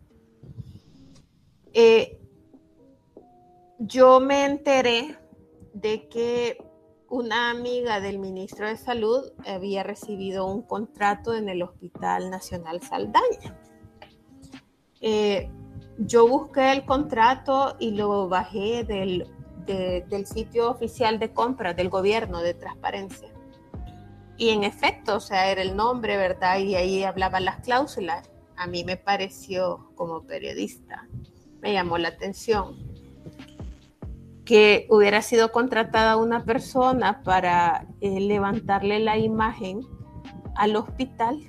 Eh, 1.74 2.18
yo 3.80 4.22
me 4.22 4.46
enteré 4.46 5.18
de 5.74 6.08
que 6.08 6.69
una 7.10 7.50
amiga 7.50 8.00
del 8.00 8.20
ministro 8.20 8.68
de 8.68 8.78
Salud 8.78 9.32
había 9.46 9.84
recibido 9.84 10.46
un 10.46 10.62
contrato 10.62 11.34
en 11.34 11.50
el 11.50 11.64
Hospital 11.64 12.30
Nacional 12.30 12.82
Saldaña. 12.82 13.60
Eh, 15.02 15.50
yo 15.98 16.28
busqué 16.28 16.72
el 16.72 16.86
contrato 16.86 17.76
y 17.80 17.92
lo 17.92 18.30
bajé 18.30 18.84
del, 18.84 19.28
del 19.66 20.26
sitio 20.28 20.70
oficial 20.70 21.20
de 21.20 21.34
compra 21.34 21.74
del 21.74 21.90
gobierno 21.90 22.42
de 22.42 22.54
transparencia. 22.54 23.30
Y 24.38 24.50
en 24.50 24.64
efecto, 24.64 25.18
o 25.18 25.20
sea, 25.20 25.52
era 25.52 25.62
el 25.62 25.76
nombre, 25.76 26.16
¿verdad? 26.16 26.60
Y 26.60 26.76
ahí 26.76 27.04
hablaban 27.04 27.44
las 27.44 27.60
cláusulas. 27.62 28.30
A 28.56 28.68
mí 28.68 28.84
me 28.84 28.98
pareció 28.98 29.92
como 29.96 30.24
periodista, 30.24 31.08
me 31.62 31.74
llamó 31.74 31.98
la 31.98 32.10
atención 32.10 32.89
que 34.50 34.88
hubiera 34.90 35.22
sido 35.22 35.52
contratada 35.52 36.18
una 36.18 36.44
persona 36.44 37.22
para 37.22 37.86
eh, 38.02 38.20
levantarle 38.20 39.00
la 39.00 39.16
imagen 39.16 39.82
al 40.56 40.76
hospital 40.76 41.40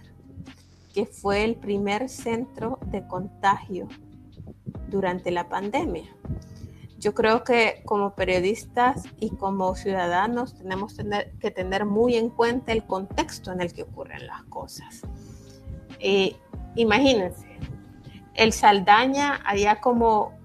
que 0.92 1.06
fue 1.06 1.44
el 1.44 1.56
primer 1.56 2.10
centro 2.10 2.78
de 2.88 3.06
contagio 3.06 3.88
durante 4.88 5.30
la 5.30 5.48
pandemia. 5.48 6.14
Yo 6.98 7.14
creo 7.14 7.42
que 7.42 7.80
como 7.86 8.14
periodistas 8.14 9.04
y 9.18 9.30
como 9.30 9.74
ciudadanos 9.76 10.54
tenemos 10.54 10.94
que 11.40 11.50
tener 11.50 11.86
muy 11.86 12.16
en 12.16 12.28
cuenta 12.28 12.72
el 12.72 12.84
contexto 12.84 13.50
en 13.50 13.62
el 13.62 13.72
que 13.72 13.84
ocurren 13.84 14.26
las 14.26 14.42
cosas. 14.42 15.00
Eh, 16.00 16.36
imagínense, 16.74 17.48
el 18.34 18.52
Saldaña 18.52 19.40
había 19.46 19.80
como 19.80 20.38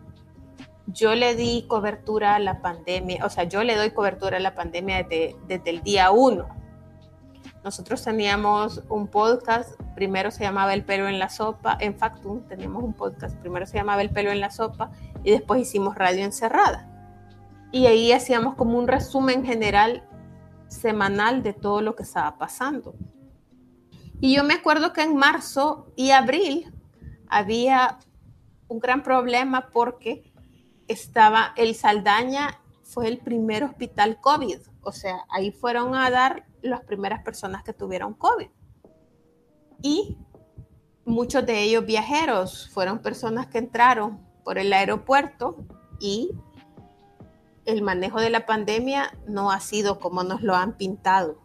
yo 0.87 1.15
le 1.15 1.35
di 1.35 1.65
cobertura 1.67 2.35
a 2.35 2.39
la 2.39 2.61
pandemia, 2.61 3.25
o 3.25 3.29
sea, 3.29 3.45
yo 3.45 3.63
le 3.63 3.75
doy 3.75 3.91
cobertura 3.91 4.37
a 4.37 4.39
la 4.39 4.55
pandemia 4.55 5.03
desde, 5.03 5.35
desde 5.47 5.69
el 5.69 5.83
día 5.83 6.11
uno 6.11 6.47
nosotros 7.65 8.03
teníamos 8.03 8.83
un 8.89 9.07
podcast, 9.07 9.73
primero 9.95 10.29
se 10.29 10.43
llamaba 10.43 10.75
El 10.75 10.85
pelo 10.85 11.07
en 11.07 11.17
la 11.17 11.29
sopa, 11.29 11.75
en 11.81 11.97
Factum 11.97 12.47
teníamos 12.47 12.83
un 12.83 12.93
podcast, 12.93 13.35
primero 13.39 13.65
se 13.65 13.75
llamaba 13.75 14.03
El 14.03 14.11
pelo 14.11 14.29
en 14.29 14.39
la 14.39 14.51
sopa 14.51 14.91
y 15.23 15.31
después 15.31 15.61
hicimos 15.61 15.95
Radio 15.95 16.23
Encerrada. 16.23 16.87
Y 17.71 17.87
ahí 17.87 18.11
hacíamos 18.11 18.53
como 18.53 18.77
un 18.77 18.87
resumen 18.87 19.43
general 19.43 20.07
semanal 20.67 21.41
de 21.41 21.53
todo 21.53 21.81
lo 21.81 21.95
que 21.95 22.03
estaba 22.03 22.37
pasando. 22.37 22.93
Y 24.21 24.35
yo 24.35 24.43
me 24.43 24.53
acuerdo 24.53 24.93
que 24.93 25.01
en 25.01 25.17
marzo 25.17 25.91
y 25.95 26.11
abril 26.11 26.71
había 27.27 27.97
un 28.67 28.77
gran 28.77 29.01
problema 29.01 29.69
porque 29.73 30.24
estaba 30.87 31.53
el 31.55 31.75
Saldaña 31.75 32.59
fue 32.83 33.07
el 33.07 33.17
primer 33.17 33.63
hospital 33.63 34.19
COVID, 34.21 34.59
o 34.81 34.91
sea, 34.91 35.25
ahí 35.29 35.51
fueron 35.51 35.95
a 35.95 36.09
dar 36.09 36.45
las 36.61 36.81
primeras 36.81 37.23
personas 37.23 37.63
que 37.63 37.73
tuvieron 37.73 38.13
COVID. 38.13 38.47
Y 39.81 40.17
muchos 41.03 41.45
de 41.45 41.63
ellos 41.63 41.85
viajeros 41.85 42.69
fueron 42.69 42.99
personas 42.99 43.47
que 43.47 43.57
entraron 43.57 44.19
por 44.43 44.57
el 44.57 44.71
aeropuerto 44.71 45.65
y 45.99 46.31
el 47.65 47.81
manejo 47.81 48.19
de 48.19 48.29
la 48.29 48.45
pandemia 48.45 49.17
no 49.27 49.51
ha 49.51 49.59
sido 49.59 49.99
como 49.99 50.23
nos 50.23 50.41
lo 50.41 50.55
han 50.55 50.77
pintado. 50.77 51.41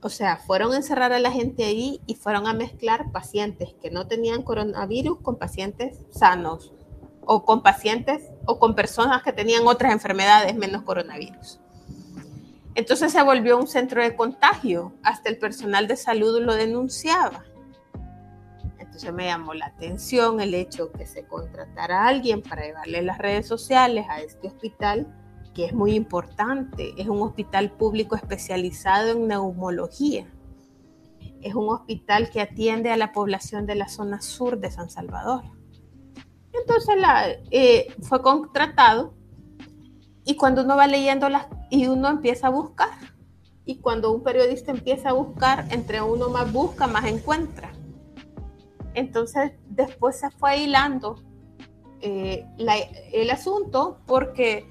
O 0.00 0.08
sea, 0.08 0.36
fueron 0.36 0.72
a 0.72 0.76
encerrar 0.76 1.12
a 1.12 1.18
la 1.18 1.32
gente 1.32 1.64
ahí 1.64 2.00
y 2.06 2.14
fueron 2.14 2.46
a 2.46 2.54
mezclar 2.54 3.10
pacientes 3.12 3.74
que 3.82 3.90
no 3.90 4.06
tenían 4.06 4.42
coronavirus 4.42 5.20
con 5.20 5.36
pacientes 5.36 5.98
sanos 6.10 6.72
o 7.30 7.44
con 7.44 7.62
pacientes 7.62 8.30
o 8.46 8.58
con 8.58 8.74
personas 8.74 9.22
que 9.22 9.34
tenían 9.34 9.66
otras 9.66 9.92
enfermedades 9.92 10.56
menos 10.56 10.82
coronavirus. 10.82 11.60
Entonces 12.74 13.12
se 13.12 13.22
volvió 13.22 13.58
un 13.58 13.66
centro 13.66 14.02
de 14.02 14.16
contagio, 14.16 14.94
hasta 15.02 15.28
el 15.28 15.38
personal 15.38 15.86
de 15.86 15.96
salud 15.96 16.40
lo 16.40 16.54
denunciaba. 16.54 17.44
Entonces 18.78 19.12
me 19.12 19.26
llamó 19.26 19.52
la 19.52 19.66
atención 19.66 20.40
el 20.40 20.54
hecho 20.54 20.90
que 20.90 21.04
se 21.04 21.26
contratara 21.26 22.04
a 22.04 22.08
alguien 22.08 22.40
para 22.40 22.64
llevarle 22.64 23.02
las 23.02 23.18
redes 23.18 23.46
sociales 23.46 24.06
a 24.08 24.22
este 24.22 24.46
hospital, 24.46 25.06
que 25.54 25.66
es 25.66 25.74
muy 25.74 25.94
importante. 25.94 26.94
Es 26.96 27.08
un 27.08 27.20
hospital 27.20 27.72
público 27.72 28.16
especializado 28.16 29.10
en 29.10 29.28
neumología. 29.28 30.26
Es 31.42 31.54
un 31.54 31.68
hospital 31.68 32.30
que 32.30 32.40
atiende 32.40 32.90
a 32.90 32.96
la 32.96 33.12
población 33.12 33.66
de 33.66 33.74
la 33.74 33.88
zona 33.88 34.22
sur 34.22 34.58
de 34.58 34.70
San 34.70 34.88
Salvador. 34.88 35.57
Entonces 36.60 36.96
eh, 37.50 37.94
fue 38.02 38.22
contratado 38.22 39.14
y 40.24 40.36
cuando 40.36 40.62
uno 40.62 40.76
va 40.76 40.86
leyendo 40.86 41.28
las 41.28 41.46
y 41.70 41.86
uno 41.86 42.08
empieza 42.08 42.48
a 42.48 42.50
buscar. 42.50 42.90
Y 43.64 43.78
cuando 43.78 44.12
un 44.12 44.22
periodista 44.22 44.70
empieza 44.70 45.10
a 45.10 45.12
buscar, 45.12 45.66
entre 45.70 46.00
uno 46.00 46.30
más 46.30 46.50
busca, 46.52 46.86
más 46.86 47.04
encuentra. 47.04 47.70
Entonces, 48.94 49.52
después 49.68 50.18
se 50.18 50.30
fue 50.30 50.58
hilando 50.58 51.22
eh, 52.00 52.46
el 53.12 53.30
asunto 53.30 54.00
porque 54.06 54.66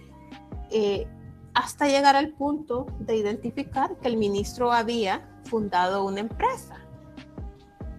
eh, 0.71 1.07
hasta 1.53 1.87
llegar 1.87 2.15
al 2.15 2.33
punto 2.33 2.87
de 2.99 3.15
identificar 3.15 3.97
que 3.97 4.07
el 4.07 4.17
ministro 4.17 4.71
había 4.71 5.29
fundado 5.45 6.03
una 6.03 6.21
empresa. 6.21 6.86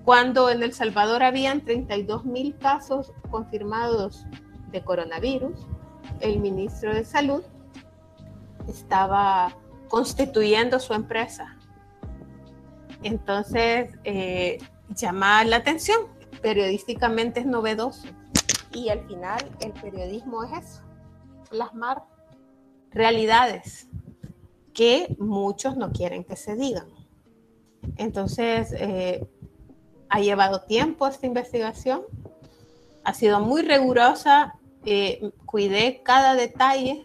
Cuando 0.09 0.49
en 0.49 0.63
El 0.63 0.73
Salvador 0.73 1.23
habían 1.23 1.61
32 1.61 2.25
mil 2.25 2.57
casos 2.57 3.13
confirmados 3.31 4.25
de 4.73 4.83
coronavirus, 4.83 5.67
el 6.21 6.41
ministro 6.41 6.95
de 6.95 7.05
Salud 7.05 7.43
estaba 8.67 9.55
constituyendo 9.89 10.81
su 10.81 10.95
empresa. 10.95 11.59
Entonces, 13.03 13.99
eh, 14.05 14.57
llama 14.89 15.45
la 15.45 15.57
atención, 15.57 16.07
periodísticamente 16.41 17.41
es 17.41 17.47
novedoso. 17.47 18.09
Y 18.73 18.89
al 18.89 19.07
final 19.07 19.55
el 19.61 19.73
periodismo 19.73 20.43
es 20.43 20.65
eso, 20.65 20.83
plasmar 21.51 22.03
realidades 22.93 23.91
que 24.73 25.15
muchos 25.19 25.77
no 25.77 25.93
quieren 25.93 26.25
que 26.25 26.37
se 26.37 26.57
digan. 26.57 26.89
Entonces, 27.99 28.73
eh, 28.73 29.29
ha 30.11 30.21
llevado 30.21 30.63
tiempo 30.63 31.07
esta 31.07 31.27
investigación, 31.27 32.03
ha 33.05 33.15
sido 33.15 33.41
muy 33.41 33.63
rigurosa, 33.63 34.55
eh, 34.85 35.31
cuidé 35.47 36.03
cada 36.05 36.35
detalle 36.35 37.05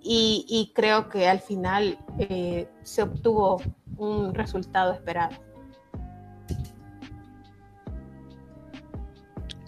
y, 0.00 0.72
creo 0.74 1.08
que 1.08 1.28
al 1.28 1.40
final 1.40 1.98
eh, 2.18 2.68
se 2.82 3.02
obtuvo 3.02 3.60
un 3.96 4.34
resultado 4.34 4.94
esperado. 4.94 5.36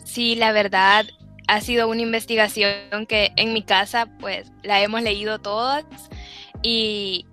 Sí, 0.05 0.35
la 0.35 0.53
verdad 0.53 1.05
ha 1.47 1.61
sido 1.61 1.89
una 1.89 2.03
investigación 2.03 3.07
que 3.07 3.33
en 3.37 3.53
mi 3.53 3.63
casa 3.63 4.07
pues 4.19 4.51
la 4.63 4.81
hemos 4.81 5.03
leído 5.03 5.41
todas 5.41 5.85
y 6.63 7.27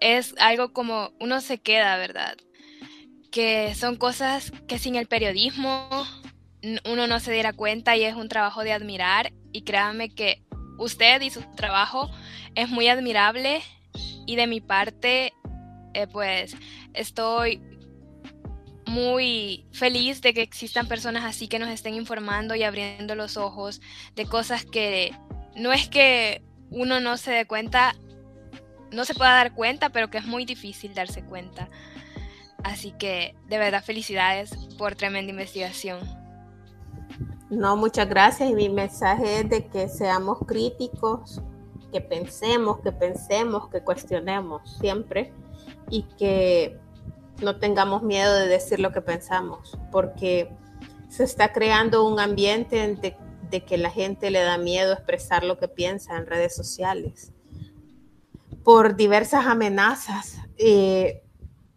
es 0.00 0.34
algo 0.38 0.72
como 0.72 1.10
uno 1.20 1.40
se 1.40 1.58
queda, 1.58 1.96
¿verdad? 1.96 2.36
Que 3.36 3.74
son 3.74 3.96
cosas 3.96 4.50
que 4.66 4.78
sin 4.78 4.94
el 4.94 5.08
periodismo 5.08 5.90
uno 6.86 7.06
no 7.06 7.20
se 7.20 7.32
diera 7.32 7.52
cuenta 7.52 7.94
y 7.94 8.02
es 8.02 8.14
un 8.14 8.30
trabajo 8.30 8.64
de 8.64 8.72
admirar 8.72 9.30
y 9.52 9.60
créanme 9.60 10.08
que 10.08 10.42
usted 10.78 11.20
y 11.20 11.28
su 11.28 11.42
trabajo 11.54 12.10
es 12.54 12.70
muy 12.70 12.88
admirable 12.88 13.60
y 14.24 14.36
de 14.36 14.46
mi 14.46 14.62
parte, 14.62 15.34
eh, 15.92 16.06
pues 16.10 16.56
estoy 16.94 17.60
muy 18.86 19.66
feliz 19.70 20.22
de 20.22 20.32
que 20.32 20.40
existan 20.40 20.88
personas 20.88 21.22
así 21.26 21.46
que 21.46 21.58
nos 21.58 21.68
estén 21.68 21.92
informando 21.92 22.54
y 22.54 22.62
abriendo 22.62 23.14
los 23.16 23.36
ojos 23.36 23.82
de 24.14 24.24
cosas 24.24 24.64
que 24.64 25.14
no 25.54 25.74
es 25.74 25.90
que 25.90 26.40
uno 26.70 27.00
no 27.00 27.18
se 27.18 27.32
dé 27.32 27.44
cuenta, 27.44 27.96
no 28.92 29.04
se 29.04 29.12
pueda 29.12 29.32
dar 29.32 29.52
cuenta, 29.52 29.90
pero 29.90 30.08
que 30.08 30.16
es 30.16 30.24
muy 30.24 30.46
difícil 30.46 30.94
darse 30.94 31.22
cuenta. 31.22 31.68
Así 32.62 32.92
que 32.92 33.36
de 33.48 33.58
verdad 33.58 33.84
felicidades 33.84 34.50
por 34.78 34.94
tremenda 34.94 35.30
investigación. 35.30 36.00
No, 37.48 37.76
muchas 37.76 38.08
gracias 38.08 38.50
y 38.50 38.54
mi 38.54 38.68
mensaje 38.68 39.40
es 39.40 39.48
de 39.48 39.66
que 39.68 39.88
seamos 39.88 40.38
críticos, 40.46 41.40
que 41.92 42.00
pensemos, 42.00 42.80
que 42.80 42.90
pensemos, 42.90 43.68
que 43.68 43.80
cuestionemos 43.82 44.78
siempre 44.78 45.32
y 45.88 46.02
que 46.18 46.78
no 47.40 47.56
tengamos 47.56 48.02
miedo 48.02 48.34
de 48.34 48.48
decir 48.48 48.80
lo 48.80 48.92
que 48.92 49.00
pensamos, 49.00 49.78
porque 49.92 50.50
se 51.08 51.24
está 51.24 51.52
creando 51.52 52.06
un 52.06 52.18
ambiente 52.18 53.16
de, 53.50 53.64
que 53.64 53.78
la 53.78 53.90
gente 53.90 54.30
le 54.30 54.40
da 54.40 54.58
miedo 54.58 54.92
expresar 54.92 55.44
lo 55.44 55.58
que 55.58 55.68
piensa 55.68 56.16
en 56.16 56.26
redes 56.26 56.54
sociales 56.54 57.32
por 58.64 58.96
diversas 58.96 59.46
amenazas, 59.46 60.38
eh, 60.58 61.22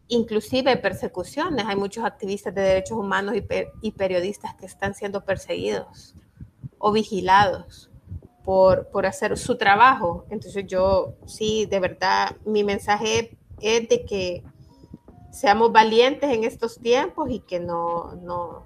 inclusive 0.10 0.76
persecuciones. 0.78 1.66
Hay 1.66 1.76
muchos 1.76 2.04
activistas 2.04 2.54
de 2.54 2.62
derechos 2.62 2.98
humanos 2.98 3.36
y, 3.36 3.46
y, 3.82 3.92
periodistas 3.92 4.56
que 4.56 4.66
están 4.66 4.94
siendo 4.94 5.24
perseguidos 5.24 6.16
o 6.78 6.92
vigilados 6.92 7.90
por, 8.44 8.90
por 8.90 9.06
hacer 9.06 9.38
su 9.38 9.58
trabajo. 9.58 10.26
Entonces 10.30 10.66
yo 10.68 11.14
sí, 11.26 11.66
de 11.68 11.80
verdad, 11.80 12.36
mi 12.46 12.64
mensaje 12.64 13.38
es 13.62 13.88
de 13.88 14.06
que 14.06 14.44
seamos 15.32 15.72
valientes 15.72 16.30
en 16.32 16.44
estos 16.44 16.80
tiempos 16.80 17.30
y 17.30 17.40
que 17.42 17.60
no, 17.60 18.16
no, 18.16 18.64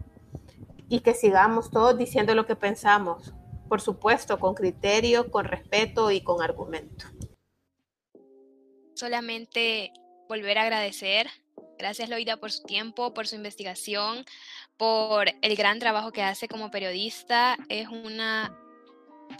y 0.88 1.01
que 1.01 1.13
sigamos 1.13 1.69
todos 1.69 1.97
diciendo 1.97 2.34
lo 2.36 2.45
que 2.45 2.56
pensamos, 2.56 3.34
por 3.67 3.82
supuesto, 3.82 4.39
con 4.39 4.53
criterio, 4.53 5.29
con 5.29 5.45
respeto 5.45 6.10
y 6.10 6.21
con 6.21 6.41
argumento. 6.41 7.06
Solamente 8.95 9.91
volver 10.34 10.58
a 10.58 10.63
agradecer. 10.63 11.30
Gracias 11.78 12.10
Loida 12.10 12.38
por 12.38 12.52
su 12.52 12.63
tiempo, 12.63 13.13
por 13.13 13.28
su 13.28 13.36
investigación, 13.36 14.26
por 14.78 15.28
el 15.43 15.56
gran 15.56 15.78
trabajo 15.78 16.12
que 16.12 16.24
hace 16.24 16.48
como 16.48 16.72
periodista. 16.72 17.56
Es 17.69 17.88
una, 17.88 18.58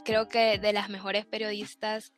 creo 0.06 0.28
que 0.28 0.60
de 0.60 0.72
las 0.72 0.90
mejores 0.90 1.26
periodistas 1.26 2.14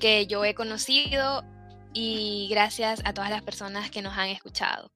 que 0.00 0.26
yo 0.26 0.44
he 0.44 0.54
conocido 0.54 1.44
y 1.92 2.48
gracias 2.50 3.02
a 3.04 3.14
todas 3.14 3.30
las 3.30 3.42
personas 3.42 3.88
que 3.88 4.02
nos 4.02 4.18
han 4.18 4.30
escuchado. 4.30 4.90